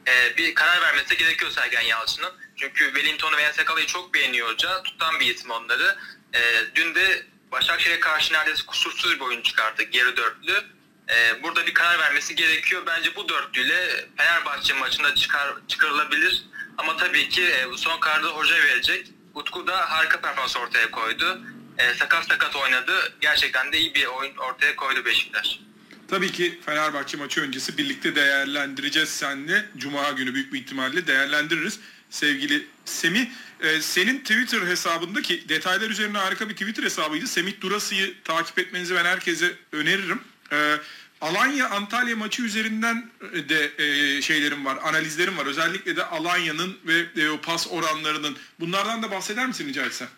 e, 0.08 0.38
bir 0.38 0.56
karar 0.56 0.82
vermesi 0.82 1.18
gerekiyor 1.18 1.52
Sergen 1.52 1.82
Yalçın'ın. 1.82 2.32
Çünkü 2.62 2.86
Wellington'u 2.86 3.38
ve 3.38 3.42
Ensekala'yı 3.42 3.86
çok 3.86 4.14
beğeniyor 4.14 4.50
hoca. 4.50 4.84
Tutan 4.84 5.20
bir 5.20 5.36
isim 5.36 5.52
onları. 5.52 5.98
E, 6.34 6.40
dün 6.76 6.96
de 6.96 7.26
Başakşehir'e 7.52 8.00
karşı 8.00 8.34
neredeyse 8.34 8.66
kusursuz 8.66 9.16
bir 9.16 9.20
oyun 9.20 9.42
çıkarttı 9.42 9.84
geri 9.84 10.18
dörtlü. 10.18 10.64
E, 11.10 11.44
burada 11.44 11.68
bir 11.68 11.74
karar 11.74 12.00
vermesi 12.00 12.36
gerekiyor. 12.36 12.84
Bence 12.86 13.16
bu 13.16 13.30
dörtlüyle 13.30 14.06
Fenerbahçe 14.18 14.74
maçında 14.74 15.16
çıkar, 15.16 15.54
çıkarılabilir. 15.68 16.46
Ama 16.78 16.98
tabii 16.98 17.30
ki 17.30 17.44
e, 17.44 17.66
son 17.78 18.00
kararı 18.00 18.26
hoca 18.26 18.56
verecek. 18.56 19.08
Utku 19.34 19.68
da 19.68 19.92
harika 19.92 20.22
performans 20.22 20.58
ortaya 20.58 20.92
koydu. 20.92 21.42
E, 21.78 21.94
sakat 21.94 22.28
sakat 22.28 22.56
oynadı. 22.56 23.14
Gerçekten 23.22 23.74
de 23.74 23.78
iyi 23.78 23.96
bir 23.96 24.06
oyun 24.06 24.38
ortaya 24.38 24.76
koydu 24.76 25.06
Beşiktaş. 25.06 25.60
Tabii 26.08 26.32
ki 26.32 26.60
Fenerbahçe 26.66 27.18
maçı 27.18 27.42
öncesi 27.42 27.78
birlikte 27.78 28.16
değerlendireceğiz 28.16 29.10
seninle. 29.10 29.66
Cuma 29.78 30.12
günü 30.12 30.34
büyük 30.34 30.54
bir 30.54 30.60
ihtimalle 30.60 31.08
değerlendiririz. 31.08 31.80
Sevgili 32.12 32.68
Semih, 32.86 33.28
e, 33.60 33.82
senin 33.82 34.20
Twitter 34.20 34.62
hesabındaki 34.68 35.50
detaylar 35.50 35.90
üzerine 35.90 36.18
harika 36.18 36.50
bir 36.50 36.54
Twitter 36.54 36.84
hesabıydı. 36.84 37.28
Semih 37.28 37.62
Durası'yı 37.62 38.24
takip 38.24 38.60
etmenizi 38.60 38.96
ben 38.96 39.06
herkese 39.06 39.56
öneririm. 39.72 40.22
E, 40.52 40.78
Alanya 41.22 41.70
Antalya 41.70 42.16
maçı 42.16 42.42
üzerinden 42.44 43.10
de 43.50 43.72
e, 43.78 44.22
şeylerim 44.22 44.66
var, 44.66 44.78
analizlerim 44.84 45.38
var. 45.38 45.46
Özellikle 45.46 45.96
de 45.96 46.06
Alanya'nın 46.06 46.80
ve 46.86 47.22
e, 47.22 47.30
o 47.30 47.42
pas 47.42 47.68
oranlarının. 47.70 48.38
Bunlardan 48.60 49.04
da 49.04 49.12
bahseder 49.12 49.48
misin 49.48 49.68
rica 49.68 49.86
etsem? 49.86 50.10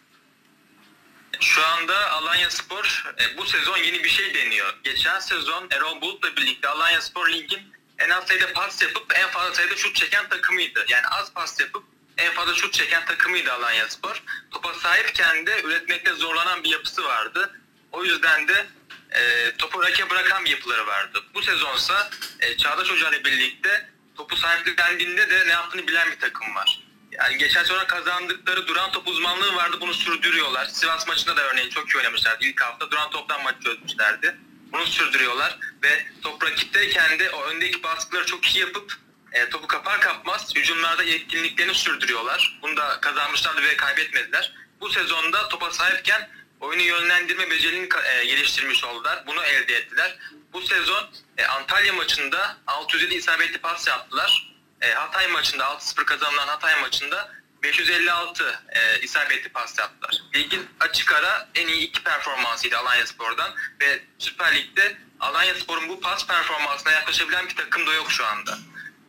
Şu 1.39 1.65
anda 1.65 2.11
Alanya 2.11 2.49
Spor 2.49 3.03
e, 3.19 3.37
bu 3.37 3.45
sezon 3.45 3.77
yeni 3.77 4.03
bir 4.03 4.09
şey 4.09 4.33
deniyor. 4.33 4.73
Geçen 4.83 5.19
sezon 5.19 5.67
Erol 5.71 6.01
Bulut'la 6.01 6.35
birlikte 6.35 6.67
Alanya 6.67 7.01
Spor 7.01 7.29
Lig'in 7.29 7.73
en 7.99 8.09
az 8.09 8.27
sayıda 8.27 8.53
pas 8.53 8.81
yapıp 8.81 9.13
en 9.15 9.29
fazla 9.29 9.55
sayıda 9.55 9.75
şut 9.75 9.95
çeken 9.95 10.29
takımıydı. 10.29 10.85
Yani 10.87 11.07
az 11.07 11.33
pas 11.33 11.59
yapıp 11.59 11.83
en 12.17 12.33
fazla 12.33 12.53
şut 12.53 12.73
çeken 12.73 13.05
takımıydı 13.05 13.53
Alanya 13.53 13.89
Spor. 13.89 14.23
Topa 14.51 14.73
sahipken 14.73 15.45
de 15.45 15.61
üretmekte 15.63 16.13
zorlanan 16.13 16.63
bir 16.63 16.69
yapısı 16.69 17.03
vardı. 17.03 17.59
O 17.91 18.03
yüzden 18.03 18.47
de 18.47 18.65
e, 19.11 19.51
topu 19.57 19.83
rakibe 19.83 20.09
bırakan 20.09 20.45
bir 20.45 20.49
yapıları 20.49 20.87
vardı. 20.87 21.23
Bu 21.33 21.41
sezonsa 21.41 22.09
e, 22.39 22.57
Çağdaş 22.57 22.91
Hoca 22.91 23.09
ile 23.09 23.25
birlikte 23.25 23.89
topu 24.15 24.35
sahiplendiğinde 24.35 25.29
de 25.29 25.47
ne 25.47 25.51
yaptığını 25.51 25.87
bilen 25.87 26.11
bir 26.11 26.19
takım 26.19 26.55
var. 26.55 26.83
Yani 27.11 27.37
geçen 27.37 27.63
sene 27.63 27.87
kazandıkları 27.87 28.67
duran 28.67 28.91
top 28.91 29.07
uzmanlığı 29.07 29.55
vardı. 29.55 29.77
Bunu 29.81 29.93
sürdürüyorlar. 29.93 30.65
Sivas 30.65 31.07
maçında 31.07 31.37
da 31.37 31.41
örneğin 31.41 31.69
çok 31.69 31.89
iyi 31.89 31.97
oynamışlardı. 31.97 32.45
İlk 32.45 32.61
hafta 32.61 32.91
duran 32.91 33.09
toptan 33.09 33.43
maç 33.43 33.55
çözmüşlerdi. 33.63 34.37
Bunu 34.73 34.85
sürdürüyorlar 34.85 35.59
ve 35.83 36.05
top 36.21 36.43
rakipteyken 36.43 37.19
de 37.19 37.29
o 37.31 37.43
öndeki 37.43 37.83
baskıları 37.83 38.25
çok 38.25 38.55
iyi 38.55 38.59
yapıp 38.59 38.97
e, 39.31 39.49
topu 39.49 39.67
kapar 39.67 40.01
kapmaz 40.01 40.55
hücumlarda 40.55 41.03
yetkinliklerini 41.03 41.75
sürdürüyorlar. 41.75 42.59
Bunu 42.61 42.77
da 42.77 42.99
kazanmışlardı 43.01 43.63
ve 43.63 43.77
kaybetmediler. 43.77 44.53
Bu 44.81 44.89
sezonda 44.89 45.47
topa 45.49 45.71
sahipken 45.71 46.29
oyunu 46.59 46.81
yönlendirme 46.81 47.49
becerini 47.49 47.89
e, 48.05 48.25
geliştirmiş 48.25 48.83
oldular. 48.83 49.23
Bunu 49.27 49.43
elde 49.43 49.75
ettiler. 49.75 50.17
Bu 50.53 50.61
sezon 50.61 51.09
e, 51.37 51.45
Antalya 51.45 51.93
maçında 51.93 52.57
607 52.67 53.15
isabetli 53.15 53.57
pas 53.57 53.87
yaptılar. 53.87 54.53
E, 54.81 54.91
Hatay 54.91 55.27
maçında 55.27 55.63
6-0 55.63 56.05
kazanılan 56.05 56.47
Hatay 56.47 56.81
maçında 56.81 57.31
556 57.63 58.61
e, 58.69 58.99
isabetli 58.99 59.49
pas 59.49 59.79
yaptılar. 59.79 60.21
Ligin 60.35 60.69
açık 60.79 61.11
ara 61.11 61.49
en 61.55 61.67
iyi 61.67 61.87
iki 61.87 62.03
performansıydı 62.03 62.77
Alanya 62.77 63.07
Spor'dan 63.07 63.55
ve 63.81 64.03
Süper 64.19 64.55
Lig'de 64.55 64.97
Alanya 65.19 65.55
Spor'un 65.55 65.89
bu 65.89 65.99
pas 65.99 66.27
performansına 66.27 66.91
yaklaşabilen 66.91 67.47
bir 67.47 67.55
takım 67.55 67.87
da 67.87 67.93
yok 67.93 68.11
şu 68.11 68.25
anda. 68.25 68.57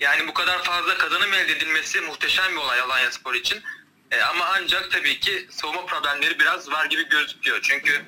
Yani 0.01 0.29
bu 0.29 0.35
kadar 0.35 0.63
fazla 0.65 0.99
kazanım 0.99 1.35
elde 1.35 1.53
edilmesi 1.53 2.01
muhteşem 2.01 2.53
bir 2.53 2.57
olay 2.57 2.81
Alanya 2.81 3.11
Spor 3.11 3.35
için. 3.35 3.63
E, 4.11 4.23
ama 4.23 4.45
ancak 4.45 4.91
tabii 4.91 5.21
ki 5.21 5.49
savunma 5.51 5.87
problemleri 5.87 6.39
biraz 6.39 6.71
var 6.71 6.87
gibi 6.87 7.09
gözüküyor. 7.09 7.59
Çünkü 7.63 8.05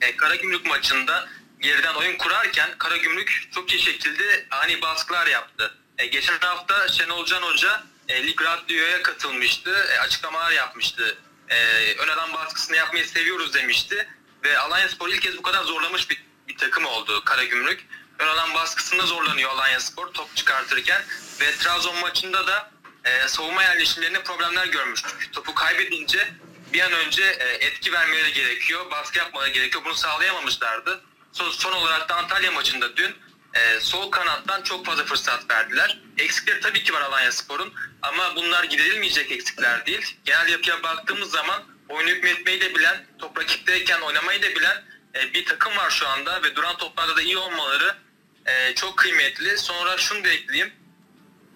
e, 0.00 0.16
Karagümrük 0.16 0.66
maçında 0.66 1.28
geriden 1.60 1.94
oyun 1.94 2.16
kurarken 2.16 2.70
Karagümrük 2.78 3.48
çok 3.54 3.72
iyi 3.72 3.82
şekilde 3.82 4.46
ani 4.50 4.82
baskılar 4.82 5.26
yaptı. 5.26 5.74
E, 5.98 6.06
geçen 6.06 6.38
hafta 6.38 6.88
Şenol 6.88 7.26
Can 7.26 7.42
Hoca 7.42 7.82
e, 8.08 8.26
Lig 8.26 8.42
Radyo'ya 8.42 9.02
katılmıştı. 9.02 9.86
E, 9.92 9.98
açıklamalar 9.98 10.50
yapmıştı. 10.50 11.18
E, 11.48 11.56
ön 11.94 12.08
alan 12.08 12.32
baskısını 12.32 12.76
yapmayı 12.76 13.08
seviyoruz 13.08 13.54
demişti. 13.54 14.08
Ve 14.44 14.58
Alanya 14.58 14.88
Spor 14.88 15.08
ilk 15.08 15.22
kez 15.22 15.38
bu 15.38 15.42
kadar 15.42 15.64
zorlamış 15.64 16.10
bir, 16.10 16.24
bir 16.48 16.56
takım 16.56 16.86
oldu 16.86 17.24
Karagümrük. 17.24 17.86
Ön 18.18 18.26
alan 18.26 18.54
baskısında 18.54 19.06
zorlanıyor 19.06 19.50
Alanya 19.50 19.80
Spor 19.80 20.06
top 20.06 20.36
çıkartırken. 20.36 21.02
Ve 21.40 21.56
Trabzon 21.56 21.96
maçında 21.96 22.46
da 22.46 22.70
e, 23.04 23.28
savunma 23.28 23.62
yerleşimlerinde 23.62 24.22
problemler 24.22 24.66
görmüştük. 24.66 25.32
Topu 25.32 25.54
kaybedince 25.54 26.32
bir 26.72 26.80
an 26.80 26.92
önce 26.92 27.24
e, 27.24 27.66
etki 27.66 27.92
vermeleri 27.92 28.32
gerekiyor, 28.32 28.90
baskı 28.90 29.18
yapmaları 29.18 29.50
gerekiyor. 29.50 29.84
Bunu 29.84 29.94
sağlayamamışlardı. 29.94 31.04
Son, 31.32 31.50
son 31.50 31.72
olarak 31.72 32.08
da 32.08 32.14
Antalya 32.16 32.52
maçında 32.52 32.96
dün 32.96 33.16
e, 33.54 33.80
sol 33.80 34.10
kanattan 34.10 34.62
çok 34.62 34.86
fazla 34.86 35.04
fırsat 35.04 35.50
verdiler. 35.50 35.98
Eksikleri 36.18 36.60
tabii 36.60 36.82
ki 36.82 36.92
var 36.92 37.00
Alanya 37.02 37.32
Spor'un 37.32 37.74
ama 38.02 38.36
bunlar 38.36 38.64
giderilmeyecek 38.64 39.32
eksikler 39.32 39.86
değil. 39.86 40.16
Genel 40.24 40.48
yapıya 40.48 40.82
baktığımız 40.82 41.30
zaman 41.30 41.62
oyunu 41.88 42.10
hükmetmeyi 42.10 42.60
de 42.60 42.74
bilen, 42.74 43.06
top 43.18 43.38
rakipteyken 43.38 44.00
oynamayı 44.00 44.42
da 44.42 44.54
bilen 44.54 44.82
e, 45.14 45.34
bir 45.34 45.44
takım 45.44 45.76
var 45.76 45.90
şu 45.90 46.08
anda 46.08 46.42
ve 46.42 46.56
duran 46.56 46.76
toplarda 46.76 47.16
da 47.16 47.22
iyi 47.22 47.38
olmaları 47.38 47.96
e, 48.46 48.74
çok 48.74 48.98
kıymetli. 48.98 49.58
Sonra 49.58 49.98
şunu 49.98 50.24
da 50.24 50.28
ekleyeyim. 50.28 50.72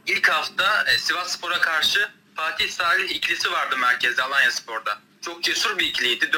İlk 0.06 0.28
hafta 0.28 0.84
e, 0.84 0.98
Sivas 0.98 1.32
Spor'a 1.32 1.60
karşı 1.60 2.10
Fatih 2.36 2.70
Salih 2.70 3.10
ikilisi 3.10 3.52
vardı 3.52 3.76
merkezde 3.76 4.22
Alanya 4.22 4.50
Spor'da. 4.50 4.98
Çok 5.24 5.44
cesur 5.44 5.78
bir 5.78 5.86
ikiliydi. 5.86 6.30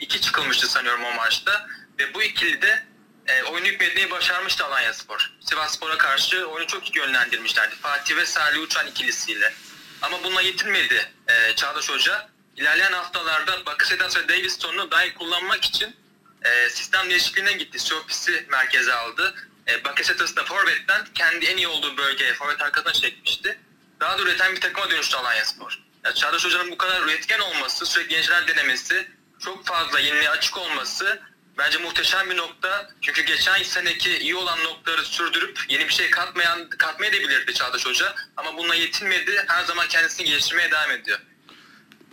4-4-2 0.00 0.20
çıkılmıştı 0.20 0.66
sanıyorum 0.66 1.04
o 1.04 1.14
maçta. 1.14 1.66
Ve 1.98 2.14
bu 2.14 2.22
ikili 2.22 2.62
de 2.62 2.84
e, 3.26 3.42
oyunu 3.42 3.66
hükmetmeyi 3.66 4.10
başarmıştı 4.10 4.64
Alanya 4.64 4.94
Spor. 4.94 5.32
Sivas 5.40 5.74
Spor'a 5.74 5.98
karşı 5.98 6.46
oyunu 6.46 6.66
çok 6.66 6.88
iyi 6.88 6.98
yönlendirmişlerdi. 6.98 7.74
Fatih 7.74 8.16
ve 8.16 8.26
Salih 8.26 8.62
Uçan 8.62 8.86
ikilisiyle. 8.86 9.54
Ama 10.02 10.22
bununla 10.24 10.40
yetinmedi 10.40 11.12
e, 11.28 11.56
Çağdaş 11.56 11.90
Hoca. 11.90 12.28
İlerleyen 12.56 12.92
haftalarda 12.92 13.66
Bakasetas 13.66 14.16
ve 14.16 14.28
Davison'u 14.28 14.90
dahi 14.90 15.14
kullanmak 15.14 15.64
için 15.64 15.96
e, 16.42 16.68
sistem 16.68 17.10
değişikliğine 17.10 17.52
gitti. 17.52 17.78
Siopis'i 17.78 18.46
merkeze 18.50 18.94
aldı. 18.94 19.34
E, 19.68 19.84
Bakasetas 19.84 20.36
da 20.36 20.44
Forvet'ten 20.44 21.04
kendi 21.14 21.46
en 21.46 21.56
iyi 21.56 21.68
olduğu 21.68 21.96
bölgeye 21.96 22.34
Forvet 22.34 22.62
arkasına 22.62 22.92
çekmişti. 22.92 23.58
Daha 24.00 24.18
da 24.18 24.22
üreten 24.22 24.56
bir 24.56 24.60
takıma 24.60 24.90
dönüştü 24.90 25.16
Alanya 25.16 25.44
Spor. 25.44 25.78
Yani 26.04 26.14
Çağdaş 26.14 26.44
Hoca'nın 26.44 26.70
bu 26.70 26.78
kadar 26.78 27.02
üretken 27.02 27.40
olması, 27.40 27.86
sürekli 27.86 28.08
gençler 28.08 28.48
denemesi, 28.48 29.08
çok 29.44 29.66
fazla 29.66 30.00
yeniliğe 30.00 30.30
açık 30.30 30.56
olması 30.56 31.22
bence 31.58 31.78
muhteşem 31.78 32.30
bir 32.30 32.36
nokta. 32.36 32.90
Çünkü 33.00 33.22
geçen 33.22 33.62
seneki 33.62 34.18
iyi 34.18 34.34
olan 34.34 34.64
noktaları 34.64 35.04
sürdürüp 35.04 35.60
yeni 35.68 35.84
bir 35.88 35.92
şey 35.92 36.10
katmayan 36.10 36.68
katmayabilirdi 36.68 37.54
Çağdaş 37.54 37.86
Hoca. 37.86 38.14
Ama 38.36 38.56
bununla 38.56 38.74
yetinmedi. 38.74 39.44
Her 39.46 39.64
zaman 39.64 39.88
kendisini 39.88 40.26
geliştirmeye 40.26 40.70
devam 40.70 40.90
ediyor. 40.90 41.18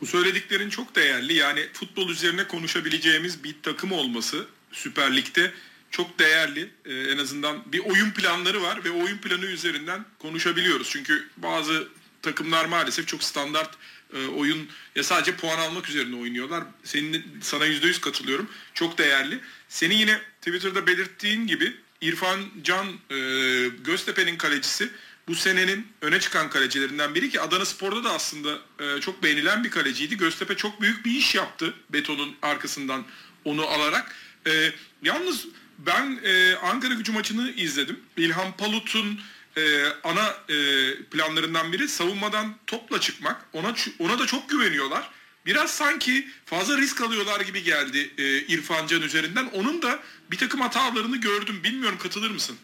Bu 0.02 0.06
söylediklerin 0.06 0.70
çok 0.70 0.96
değerli. 0.96 1.34
Yani 1.34 1.70
futbol 1.74 2.10
üzerine 2.10 2.48
konuşabileceğimiz 2.48 3.44
bir 3.44 3.56
takım 3.64 3.92
olması 3.92 4.46
Süper 4.72 5.16
Lig'de 5.16 5.52
çok 5.92 6.20
değerli. 6.20 6.72
Ee, 6.86 6.94
en 6.94 7.18
azından 7.18 7.72
bir 7.72 7.80
oyun 7.80 8.12
planları 8.12 8.62
var 8.62 8.84
ve 8.84 8.92
oyun 8.92 9.18
planı 9.18 9.46
üzerinden 9.46 10.06
konuşabiliyoruz. 10.20 10.90
Çünkü 10.90 11.30
bazı 11.38 11.88
takımlar 12.22 12.66
maalesef 12.66 13.08
çok 13.08 13.24
standart 13.24 13.70
e, 14.14 14.28
oyun 14.28 14.68
ya 14.96 15.04
sadece 15.04 15.36
puan 15.36 15.60
almak 15.60 15.90
üzerine 15.90 16.16
oynuyorlar. 16.16 16.64
Senin 16.84 17.26
sana 17.42 17.68
%100 17.68 18.00
katılıyorum. 18.02 18.50
Çok 18.74 18.98
değerli. 18.98 19.40
Senin 19.70 19.96
yine 19.96 20.22
Twitter'da 20.42 20.88
belirttiğin 20.88 21.48
gibi 21.48 21.74
İrfan 22.02 22.40
Can 22.64 22.88
e, 22.88 23.18
Göztepe'nin 23.84 24.38
kalecisi 24.38 24.90
bu 25.28 25.36
senenin 25.36 25.88
öne 26.02 26.20
çıkan 26.20 26.50
kalecilerinden 26.50 27.16
biri 27.16 27.30
ki 27.30 27.42
Adana 27.42 27.66
Spor'da 27.66 28.04
da 28.04 28.12
aslında 28.14 28.60
e, 28.80 29.02
çok 29.02 29.24
beğenilen 29.24 29.64
bir 29.64 29.70
kaleciydi. 29.70 30.18
Göztepe 30.18 30.58
çok 30.58 30.82
büyük 30.82 31.06
bir 31.06 31.12
iş 31.12 31.36
yaptı 31.36 31.74
Beton'un 31.90 32.36
arkasından 32.42 33.06
onu 33.46 33.68
alarak. 33.68 34.16
E, 34.48 34.72
yalnız 35.04 35.48
ben 35.78 36.20
e, 36.24 36.56
Ankara 36.56 36.94
gücü 36.94 37.12
maçını 37.12 37.52
izledim. 37.52 38.00
İlhan 38.18 38.58
Palut'un 38.58 39.20
e, 39.58 39.86
ana 40.04 40.36
e, 40.50 40.56
planlarından 41.12 41.72
biri 41.72 41.88
savunmadan 41.88 42.56
topla 42.68 43.00
çıkmak. 43.00 43.46
Ona 43.54 43.76
ona 44.00 44.20
da 44.20 44.26
çok 44.26 44.50
güveniyorlar. 44.50 45.10
Biraz 45.46 45.72
sanki 45.72 46.28
fazla 46.46 46.78
risk 46.78 47.02
alıyorlar 47.02 47.42
gibi 47.42 47.64
geldi 47.64 48.14
e, 48.18 48.24
İrfan 48.24 48.88
Can 48.88 49.02
üzerinden. 49.02 49.46
Onun 49.54 49.82
da 49.82 50.00
bir 50.32 50.38
takım 50.38 50.62
hatalarını 50.62 51.18
gördüm. 51.18 51.64
Bilmiyorum 51.64 51.98
katılır 51.98 52.32
mısın? 52.32 52.58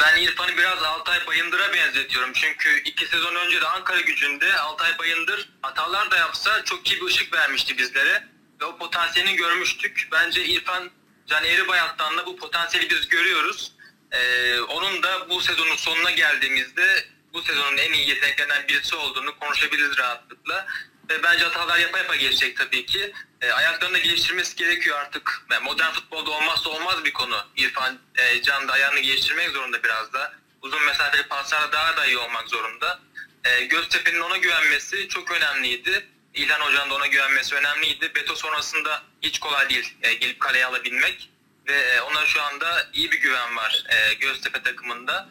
Ben 0.00 0.22
İrfan'ı 0.22 0.56
biraz 0.56 0.82
Altay 0.82 1.26
Bayındır'a 1.26 1.72
benzetiyorum. 1.72 2.32
Çünkü 2.32 2.82
iki 2.84 3.06
sezon 3.06 3.34
önce 3.34 3.60
de 3.60 3.66
Ankara 3.66 4.00
gücünde 4.00 4.58
Altay 4.58 4.98
Bayındır 4.98 5.48
hatalar 5.62 6.10
da 6.10 6.16
yapsa 6.16 6.64
çok 6.64 6.90
iyi 6.90 7.00
bir 7.00 7.06
ışık 7.06 7.32
vermişti 7.32 7.78
bizlere. 7.78 8.28
Ve 8.60 8.64
o 8.64 8.78
potansiyelini 8.78 9.36
görmüştük. 9.36 10.08
Bence 10.12 10.44
İrfan 10.44 10.90
Can 11.26 11.44
Eğribayat'tan 11.44 12.18
da 12.18 12.26
bu 12.26 12.36
potansiyeli 12.36 12.90
biz 12.90 13.08
görüyoruz. 13.08 13.72
Ee, 14.14 14.60
onun 14.60 15.02
da 15.02 15.30
bu 15.30 15.40
sezonun 15.40 15.76
sonuna 15.76 16.10
geldiğimizde 16.10 17.04
bu 17.32 17.42
sezonun 17.42 17.76
en 17.76 17.92
iyi 17.92 18.08
yeteneklerinden 18.08 18.68
birisi 18.68 18.96
olduğunu 18.96 19.38
konuşabiliriz 19.38 19.98
rahatlıkla. 19.98 20.66
Ve 21.10 21.22
bence 21.22 21.44
hatalar 21.44 21.78
yapa 21.78 21.98
yapa 21.98 22.16
gelecek 22.16 22.56
tabii 22.56 22.86
ki. 22.86 23.12
E, 23.40 23.52
ayaklarını 23.52 23.98
geliştirmesi 23.98 24.56
gerekiyor 24.56 24.98
artık. 24.98 25.42
Yani 25.50 25.64
modern 25.64 25.92
futbolda 25.92 26.30
olmazsa 26.30 26.70
olmaz 26.70 27.04
bir 27.04 27.12
konu. 27.12 27.46
İrfan 27.56 27.98
e, 28.18 28.42
Can 28.42 28.68
da 28.68 28.72
ayağını 28.72 29.00
geliştirmek 29.00 29.50
zorunda 29.50 29.82
biraz 29.82 30.12
da. 30.12 30.32
Uzun 30.62 30.84
mesafeli 30.84 31.22
paslarla 31.22 31.72
daha 31.72 31.96
da 31.96 32.06
iyi 32.06 32.18
olmak 32.18 32.48
zorunda. 32.48 33.00
E, 33.44 33.64
Göztepe'nin 33.64 34.20
ona 34.20 34.36
güvenmesi 34.36 35.08
çok 35.08 35.30
önemliydi. 35.30 36.06
İlhan 36.34 36.60
Hoca'nın 36.60 36.90
da 36.90 36.94
ona 36.94 37.06
güvenmesi 37.06 37.54
önemliydi. 37.54 38.14
Beto 38.14 38.36
sonrasında 38.36 39.02
hiç 39.22 39.38
kolay 39.38 39.70
değil 39.70 39.94
e, 40.02 40.14
gelip 40.14 40.40
kaleye 40.40 40.66
alabilmek. 40.66 41.30
Ve 41.68 41.72
e, 41.72 42.00
ona 42.00 42.26
şu 42.26 42.42
anda 42.42 42.88
iyi 42.92 43.12
bir 43.12 43.20
güven 43.20 43.56
var 43.56 43.84
e, 43.88 44.14
Göztepe 44.14 44.62
takımında. 44.62 45.28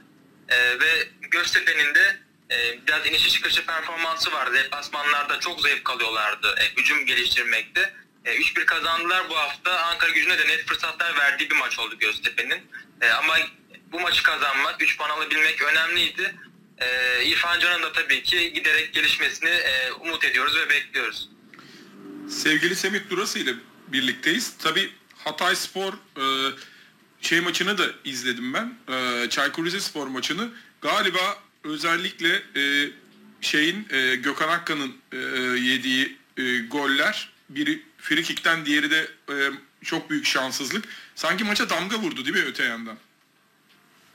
E, 0.49 0.79
ve 0.79 1.07
Göztepe'nin 1.21 1.95
de 1.95 2.17
e, 2.51 2.87
biraz 2.87 3.05
inişi 3.05 3.31
çıkışı 3.31 3.65
performansı 3.65 4.31
vardı. 4.31 4.55
Deplasmanlarda 4.55 5.39
çok 5.39 5.61
zayıf 5.61 5.83
kalıyorlardı 5.83 6.55
e, 6.59 6.81
hücum 6.81 7.05
geliştirmekte. 7.05 7.93
E, 8.25 8.35
3-1 8.35 8.65
kazandılar 8.65 9.29
bu 9.29 9.37
hafta. 9.37 9.79
Ankara 9.79 10.11
gücüne 10.11 10.37
de 10.37 10.47
net 10.47 10.67
fırsatlar 10.67 11.17
verdiği 11.17 11.49
bir 11.49 11.55
maç 11.55 11.79
oldu 11.79 11.99
Göztepe'nin. 11.99 12.61
E, 13.01 13.09
ama 13.09 13.37
bu 13.91 13.99
maçı 13.99 14.23
kazanmak, 14.23 14.81
3 14.81 14.97
puan 14.97 15.09
alabilmek 15.09 15.61
önemliydi. 15.61 16.35
E, 16.77 17.25
İrfan 17.25 17.59
Can'ın 17.59 17.83
da 17.83 17.93
tabii 17.93 18.23
ki 18.23 18.53
giderek 18.53 18.93
gelişmesini 18.93 19.49
e, 19.49 19.91
umut 19.91 20.23
ediyoruz 20.25 20.55
ve 20.55 20.69
bekliyoruz. 20.69 21.29
Sevgili 22.29 22.75
Semih 22.75 23.09
Durası 23.09 23.39
ile 23.39 23.53
birlikteyiz. 23.87 24.57
Tabi 24.57 24.91
Hatay 25.24 25.56
Spor 25.56 25.94
e, 25.94 26.25
şey 27.22 27.42
maçını 27.42 27.77
da 27.77 27.84
izledim 28.03 28.53
ben. 28.53 28.74
E, 28.94 29.30
Çaykur 29.30 29.65
Rizespor 29.65 30.08
maçını. 30.08 30.50
Galiba 30.82 31.38
özellikle 31.63 32.44
e, 32.56 32.92
şeyin 33.42 33.88
e, 33.89 34.15
Gökhan 34.15 34.50
Akkan'ın 34.50 34.96
e, 35.12 35.18
yediği 35.60 36.18
e, 36.38 36.60
goller 36.60 37.30
biri 37.50 37.84
frikikten 37.98 38.65
diğeri 38.65 38.92
de 38.92 39.08
e, 39.30 39.36
çok 39.86 40.10
büyük 40.10 40.25
şanssızlık. 40.25 40.86
Sanki 41.15 41.44
maça 41.44 41.70
damga 41.70 41.98
vurdu 41.98 42.25
değil 42.25 42.38
mi 42.38 42.44
öte 42.48 42.63
yandan? 42.63 42.98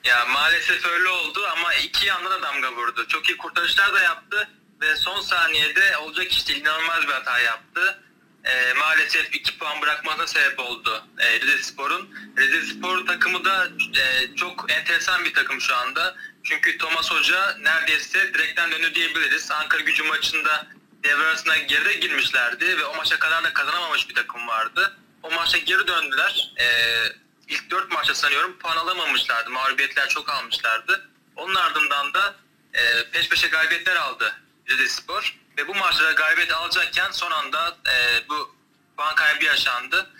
Ya 0.04 0.26
maalesef 0.26 0.86
öyle 0.86 1.08
oldu 1.08 1.40
ama 1.52 1.74
iki 1.74 2.06
yanda 2.06 2.30
da 2.30 2.42
damga 2.42 2.72
vurdu. 2.72 3.06
Çok 3.08 3.28
iyi 3.28 3.36
kurtarışlar 3.36 3.94
da 3.94 4.00
yaptı 4.00 4.48
ve 4.80 4.96
son 4.96 5.20
saniyede 5.20 5.96
olacak 5.96 6.32
işte 6.32 6.56
inanılmaz 6.56 7.02
bir 7.02 7.12
hata 7.12 7.38
yaptı. 7.38 8.02
Ee, 8.44 8.72
maalesef 8.72 9.34
iki 9.34 9.58
puan 9.58 9.82
bırakmasına 9.82 10.26
sebep 10.26 10.60
oldu 10.60 11.04
e, 11.18 11.40
Rize 11.40 11.62
Spor'un. 11.62 12.14
Rize 12.38 12.74
Spor 12.74 13.06
takımı 13.06 13.44
da 13.44 13.68
e, 13.96 14.36
çok 14.36 14.72
enteresan 14.72 15.24
bir 15.24 15.34
takım 15.34 15.60
şu 15.60 15.76
anda. 15.76 16.16
Çünkü 16.44 16.78
Thomas 16.78 17.10
Hoca 17.10 17.56
neredeyse 17.58 18.34
direkten 18.34 18.70
döndü 18.70 18.94
diyebiliriz. 18.94 19.50
Ankara 19.50 19.82
gücü 19.82 20.02
maçında 20.02 20.66
devre 21.04 21.22
arasına 21.24 21.56
geride 21.56 21.92
girmişlerdi 21.92 22.78
ve 22.78 22.84
o 22.84 22.96
maça 22.96 23.18
kadar 23.18 23.44
da 23.44 23.52
kazanamamış 23.52 24.08
bir 24.08 24.14
takım 24.14 24.48
vardı. 24.48 24.96
O 25.22 25.30
maça 25.30 25.58
geri 25.58 25.86
döndüler. 25.86 26.52
Ee, 26.60 27.02
ilk 27.48 27.70
dört 27.70 27.92
maçta 27.92 28.14
sanıyorum 28.14 28.58
puan 28.58 28.76
alamamışlardı. 28.76 29.50
Mağlubiyetler 29.50 30.08
çok 30.08 30.30
almışlardı. 30.30 31.08
Onun 31.36 31.54
ardından 31.54 32.14
da 32.14 32.34
e, 32.74 33.10
peş 33.10 33.28
peşe 33.28 33.48
galibiyetler 33.48 33.96
aldı 33.96 34.34
Rize 34.68 34.88
Spor. 34.88 35.38
Ve 35.58 35.68
bu 35.68 35.74
maçta 35.74 36.12
galibiyet 36.12 36.52
alacakken 36.52 37.10
son 37.10 37.30
anda 37.30 37.76
e, 37.90 38.28
bu 38.28 38.54
puan 38.96 39.14
kaybı 39.14 39.44
yaşandı. 39.44 40.10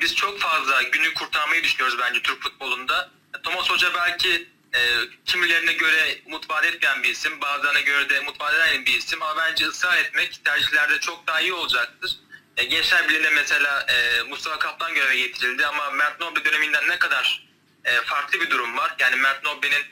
Biz 0.00 0.14
çok 0.14 0.40
fazla 0.40 0.82
günü 0.82 1.14
kurtarmayı 1.14 1.64
düşünüyoruz 1.64 1.98
bence 1.98 2.22
Türk 2.22 2.42
futbolunda. 2.42 3.10
Thomas 3.42 3.70
Hoca 3.70 3.94
belki 3.94 4.48
e, 4.74 4.80
kimilerine 5.24 5.72
göre 5.72 6.18
umut 6.26 6.50
vaat 6.50 6.64
etmeyen 6.64 7.02
bir 7.02 7.08
isim, 7.08 7.40
bazılarına 7.40 7.80
göre 7.80 8.08
de 8.08 8.20
umut 8.20 8.40
vaat 8.40 8.54
eden 8.54 8.86
bir 8.86 8.94
isim 8.94 9.22
ama 9.22 9.42
bence 9.42 9.66
ısrar 9.66 9.98
etmek 9.98 10.44
tercihlerde 10.44 11.00
çok 11.00 11.26
daha 11.26 11.40
iyi 11.40 11.52
olacaktır. 11.52 12.16
E, 12.56 12.64
Gençler 12.64 13.08
Birliği'nde 13.08 13.30
mesela 13.30 13.86
e, 13.88 14.22
Mustafa 14.22 14.58
Kaplan 14.58 14.94
göreve 14.94 15.16
getirildi 15.16 15.66
ama 15.66 15.90
Mert 15.90 16.20
Nobre 16.20 16.44
döneminden 16.44 16.88
ne 16.88 16.98
kadar 16.98 17.48
e, 17.84 18.00
farklı 18.00 18.40
bir 18.40 18.50
durum 18.50 18.76
var. 18.76 18.94
Yani 18.98 19.16
Mert 19.16 19.44
Nobre'nin 19.44 19.82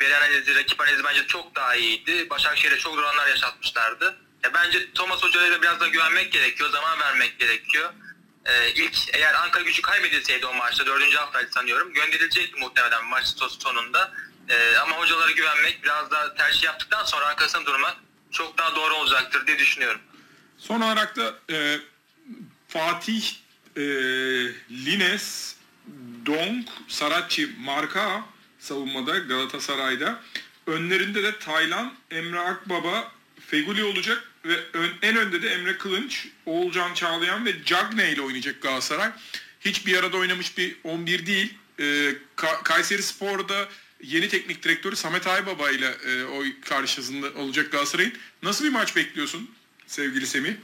veri 0.00 0.16
analizi, 0.16 0.54
rakip 0.54 0.80
analizi 0.80 1.04
bence 1.04 1.26
çok 1.26 1.54
daha 1.54 1.74
iyiydi. 1.74 2.30
Başakşehir'e 2.30 2.78
çok 2.78 2.94
zor 2.94 3.02
anlar 3.02 3.26
yaşatmışlardı. 3.26 4.16
E, 4.44 4.54
bence 4.54 4.92
Thomas 4.92 5.22
Hoca'ya 5.22 5.62
biraz 5.62 5.80
da 5.80 5.88
güvenmek 5.88 6.32
gerekiyor, 6.32 6.70
zaman 6.70 7.00
vermek 7.00 7.38
gerekiyor. 7.38 7.92
E, 8.46 8.72
ilk 8.72 8.96
eğer 9.12 9.34
Ankara 9.34 9.64
gücü 9.64 9.82
kaybedilseydi 9.82 10.46
o 10.46 10.54
maçta, 10.54 10.86
dördüncü 10.86 11.16
haftaydı 11.16 11.52
sanıyorum, 11.52 11.92
gönderilecekti 11.92 12.60
muhtemelen 12.60 13.04
maç 13.04 13.26
sonunda. 13.58 14.12
E, 14.48 14.76
ama 14.76 14.96
hocalara 14.96 15.30
güvenmek, 15.30 15.82
biraz 15.84 16.10
daha 16.10 16.34
tercih 16.34 16.62
yaptıktan 16.62 17.04
sonra 17.04 17.26
arkasına 17.26 17.66
durmak 17.66 17.96
çok 18.30 18.58
daha 18.58 18.76
doğru 18.76 18.94
olacaktır 18.94 19.46
diye 19.46 19.58
düşünüyorum. 19.58 20.00
Son 20.58 20.80
olarak 20.80 21.16
da 21.16 21.34
e, 21.50 21.78
Fatih 22.68 23.34
e, 23.76 23.82
Lines, 24.70 25.56
Donk, 26.26 26.68
Saratçı, 26.88 27.50
Marka 27.58 28.24
savunmada 28.58 29.18
Galatasaray'da. 29.18 30.20
Önlerinde 30.66 31.22
de 31.22 31.38
Taylan, 31.38 31.94
Emre 32.10 32.40
Akbaba, 32.40 33.12
Feguli 33.46 33.84
olacak 33.84 34.29
ve 34.44 34.60
ön, 34.72 34.90
en 35.02 35.16
önde 35.16 35.42
de 35.42 35.50
Emre 35.50 35.78
Kılınç, 35.78 36.28
Oğulcan 36.46 36.94
Çağlayan 36.94 37.46
ve 37.46 37.64
Cagne 37.64 38.12
ile 38.12 38.20
oynayacak 38.22 38.62
Galatasaray. 38.62 39.10
Hiç 39.60 39.86
bir 39.86 39.98
arada 39.98 40.16
oynamış 40.16 40.58
bir 40.58 40.76
11 40.84 41.26
değil. 41.26 41.54
E, 41.78 41.84
Ka- 42.36 42.62
Kayseri 42.62 43.02
Spor'da 43.02 43.68
yeni 44.02 44.28
teknik 44.28 44.62
direktörü 44.62 44.96
Samet 44.96 45.26
Aybaba 45.26 45.70
ile 45.70 45.86
e, 46.06 46.24
o 46.24 46.44
karşısında 46.64 47.40
olacak 47.40 47.72
Galatasaray'ın. 47.72 48.14
Nasıl 48.42 48.64
bir 48.64 48.70
maç 48.70 48.96
bekliyorsun 48.96 49.50
sevgili 49.86 50.26
Semih? 50.26 50.54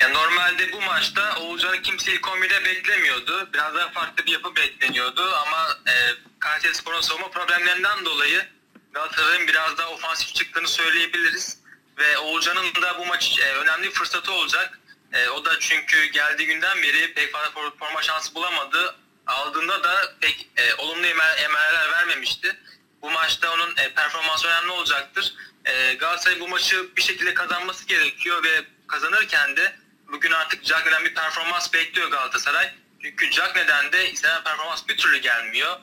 Ya 0.00 0.08
normalde 0.08 0.72
bu 0.72 0.80
maçta 0.80 1.36
Oğulcan'ı 1.36 1.82
kimse 1.82 2.12
ilk 2.12 2.22
11'de 2.22 2.64
beklemiyordu. 2.64 3.48
Biraz 3.54 3.74
daha 3.74 3.90
farklı 3.90 4.26
bir 4.26 4.32
yapı 4.32 4.56
bekleniyordu 4.56 5.34
ama 5.34 5.68
e, 5.88 5.94
Kayseri 6.38 6.74
Spor'un 6.74 7.00
savunma 7.00 7.30
problemlerinden 7.30 8.04
dolayı 8.04 8.46
Galatasaray'ın 8.92 9.48
biraz 9.48 9.78
daha 9.78 9.88
ofansif 9.90 10.34
çıktığını 10.34 10.68
söyleyebiliriz. 10.68 11.59
Ve 12.00 12.18
Oğulcan'ın 12.18 12.74
da 12.82 12.98
bu 12.98 13.06
maç 13.06 13.38
e, 13.38 13.54
önemli 13.54 13.86
bir 13.86 13.92
fırsatı 13.92 14.32
olacak. 14.32 14.78
E, 15.12 15.28
o 15.28 15.44
da 15.44 15.60
çünkü 15.60 16.04
geldiği 16.04 16.46
günden 16.46 16.82
beri 16.82 17.14
pek 17.14 17.32
fazla 17.32 17.48
for- 17.60 17.78
forma 17.78 18.02
şansı 18.02 18.34
bulamadı. 18.34 18.96
Aldığında 19.26 19.84
da 19.84 20.14
pek 20.20 20.48
e, 20.56 20.74
olumlu 20.74 21.06
emarlar 21.06 21.92
vermemişti. 21.92 22.56
Bu 23.02 23.10
maçta 23.10 23.52
onun 23.52 23.76
e, 23.76 23.94
performansı 23.94 24.48
önemli 24.48 24.70
olacaktır. 24.70 25.34
E, 25.64 25.94
Galatasaray 25.94 26.40
bu 26.40 26.48
maçı 26.48 26.96
bir 26.96 27.02
şekilde 27.02 27.34
kazanması 27.34 27.86
gerekiyor 27.86 28.44
ve 28.44 28.64
kazanırken 28.88 29.56
de 29.56 29.76
bugün 30.12 30.30
artık 30.30 30.64
Cagne'den 30.64 31.04
bir 31.04 31.14
performans 31.14 31.72
bekliyor 31.72 32.10
Galatasaray. 32.10 32.74
Çünkü 33.02 33.30
Cagne'den 33.30 33.92
de 33.92 34.10
istenen 34.10 34.44
performans 34.44 34.88
bir 34.88 34.96
türlü 34.96 35.18
gelmiyor. 35.18 35.76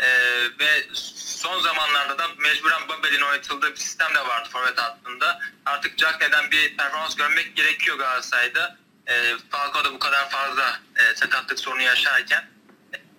E, 0.00 0.08
ve 0.58 0.86
son 0.94 1.60
zamanlarda 1.60 2.18
da 2.18 2.28
mecburen 2.38 2.88
Babel'in 2.88 3.20
oynatıldığı 3.20 3.70
bir 3.70 3.76
sistem 3.76 4.14
de 4.14 4.20
vardı 4.26 4.48
forvet 4.52 4.78
hattında. 4.78 5.40
Artık 5.66 5.98
Cagne'den 5.98 6.50
bir 6.50 6.76
performans 6.76 7.16
görmek 7.16 7.56
gerekiyor 7.56 7.98
Galatasaray'da. 7.98 8.76
E, 9.06 9.34
Falcao 9.50 9.84
da 9.84 9.94
bu 9.94 9.98
kadar 9.98 10.30
fazla 10.30 10.80
e, 10.96 11.16
sakatlık 11.16 11.58
sorunu 11.58 11.82
yaşarken. 11.82 12.50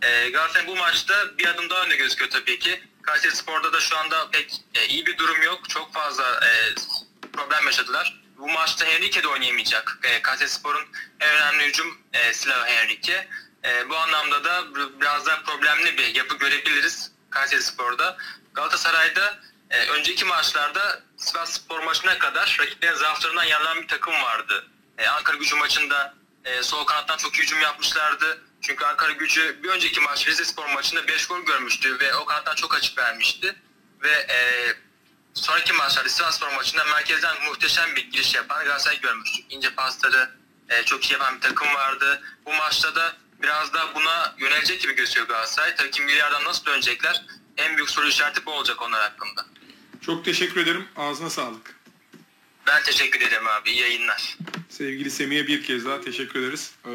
E, 0.02 0.30
Galatasaray 0.30 0.68
bu 0.68 0.76
maçta 0.76 1.38
bir 1.38 1.48
adım 1.48 1.70
daha 1.70 1.84
önde 1.84 1.96
gözüküyor 1.96 2.32
tabii 2.32 2.60
ki. 2.60 2.84
Kayseri 3.02 3.36
Spor'da 3.36 3.74
da 3.74 3.80
şu 3.80 3.98
anda 3.98 4.30
pek 4.32 4.62
e, 4.76 4.88
iyi 4.88 5.06
bir 5.06 5.18
durum 5.18 5.44
yok. 5.44 5.70
Çok 5.70 5.94
fazla 5.94 6.40
e, 6.46 6.76
problem 7.34 7.66
yaşadılar. 7.66 8.22
Bu 8.38 8.48
maçta 8.50 8.86
Henrique 8.86 9.24
de 9.24 9.28
oynayamayacak. 9.28 10.00
E, 10.04 10.22
Kayseri 10.22 10.50
Spor'un 10.50 10.88
en 11.20 11.36
önemli 11.36 11.66
hücum 11.66 11.98
e, 12.14 12.34
silahı 12.34 12.66
Henrique. 12.66 13.28
E, 13.66 13.90
bu 13.90 13.98
anlamda 13.98 14.44
da 14.44 14.64
biraz 15.02 15.26
daha 15.26 15.42
problemli 15.42 15.98
bir 15.98 16.16
yapı 16.16 16.38
görebiliriz 16.38 17.12
Kayseri 17.30 17.64
Spor'da. 17.64 18.18
Galatasaray'da 18.54 19.40
e, 19.70 19.86
önceki 19.88 20.26
maçlarda 20.26 21.04
Sivas 21.18 21.52
Spor 21.52 21.84
maçına 21.84 22.18
kadar 22.18 22.58
rakiplerin 22.60 22.96
zaaflarından 22.96 23.44
yararlanan 23.44 23.84
bir 23.84 23.88
takım 23.88 24.14
vardı. 24.14 24.66
E, 24.98 25.08
Ankara 25.08 25.38
gücü 25.38 25.56
maçında 25.56 26.14
e, 26.46 26.64
sol 26.64 26.86
kanattan 26.86 27.18
çok 27.18 27.38
hücum 27.38 27.62
yapmışlardı. 27.62 28.42
Çünkü 28.62 28.86
Ankara 28.86 29.12
gücü 29.12 29.64
bir 29.64 29.70
önceki 29.70 30.00
maç 30.00 30.28
Rize 30.28 30.46
Spor 30.46 30.70
maçında 30.70 31.08
5 31.08 31.28
gol 31.28 31.46
görmüştü 31.46 32.00
ve 32.00 32.16
o 32.16 32.26
kanattan 32.26 32.56
çok 32.56 32.76
açık 32.76 32.98
vermişti. 32.98 33.56
Ve 34.04 34.12
e, 34.12 34.38
sonraki 35.34 35.74
maçlarda 35.74 36.10
Sivas 36.10 36.38
Spor 36.38 36.52
maçında 36.52 36.84
merkezden 36.84 37.46
muhteşem 37.46 37.96
bir 37.96 38.12
giriş 38.12 38.36
yapan 38.36 38.66
Galatasaray 38.66 39.02
görmüştük. 39.02 39.46
İnce 39.50 39.76
pasları 39.76 40.30
e, 40.70 40.84
çok 40.84 41.06
iyi 41.06 41.14
yapan 41.14 41.36
bir 41.36 41.42
takım 41.42 41.74
vardı. 41.74 42.22
Bu 42.46 42.54
maçta 42.54 42.96
da 42.96 43.14
biraz 43.44 43.74
daha 43.74 43.96
buna 43.96 44.36
yönelecek 44.38 44.82
gibi 44.82 44.94
gözüküyor 44.96 45.28
Galatasaray. 45.28 45.76
Tabii 45.76 45.92
ki 45.92 46.02
milyardan 46.02 46.44
nasıl 46.44 46.66
dönecekler? 46.66 47.26
En 47.58 47.78
büyük 47.78 47.90
soru 47.90 48.08
işareti 48.08 48.46
bu 48.46 48.52
olacak 48.52 48.82
onlar 48.82 49.02
hakkında. 49.02 49.46
Çok 50.02 50.26
teşekkür 50.26 50.62
ederim. 50.62 50.88
Ağzına 50.98 51.30
sağlık. 51.30 51.76
Ben 52.68 52.84
teşekkür 52.84 53.22
ederim 53.22 53.48
abi. 53.48 53.70
İyi 53.72 53.82
yayınlar. 53.82 54.38
Sevgili 54.70 55.12
Semih'e 55.12 55.48
bir 55.48 55.64
kez 55.64 55.86
daha 55.86 56.02
teşekkür 56.02 56.40
ederiz. 56.40 56.72
Ee, 56.86 56.90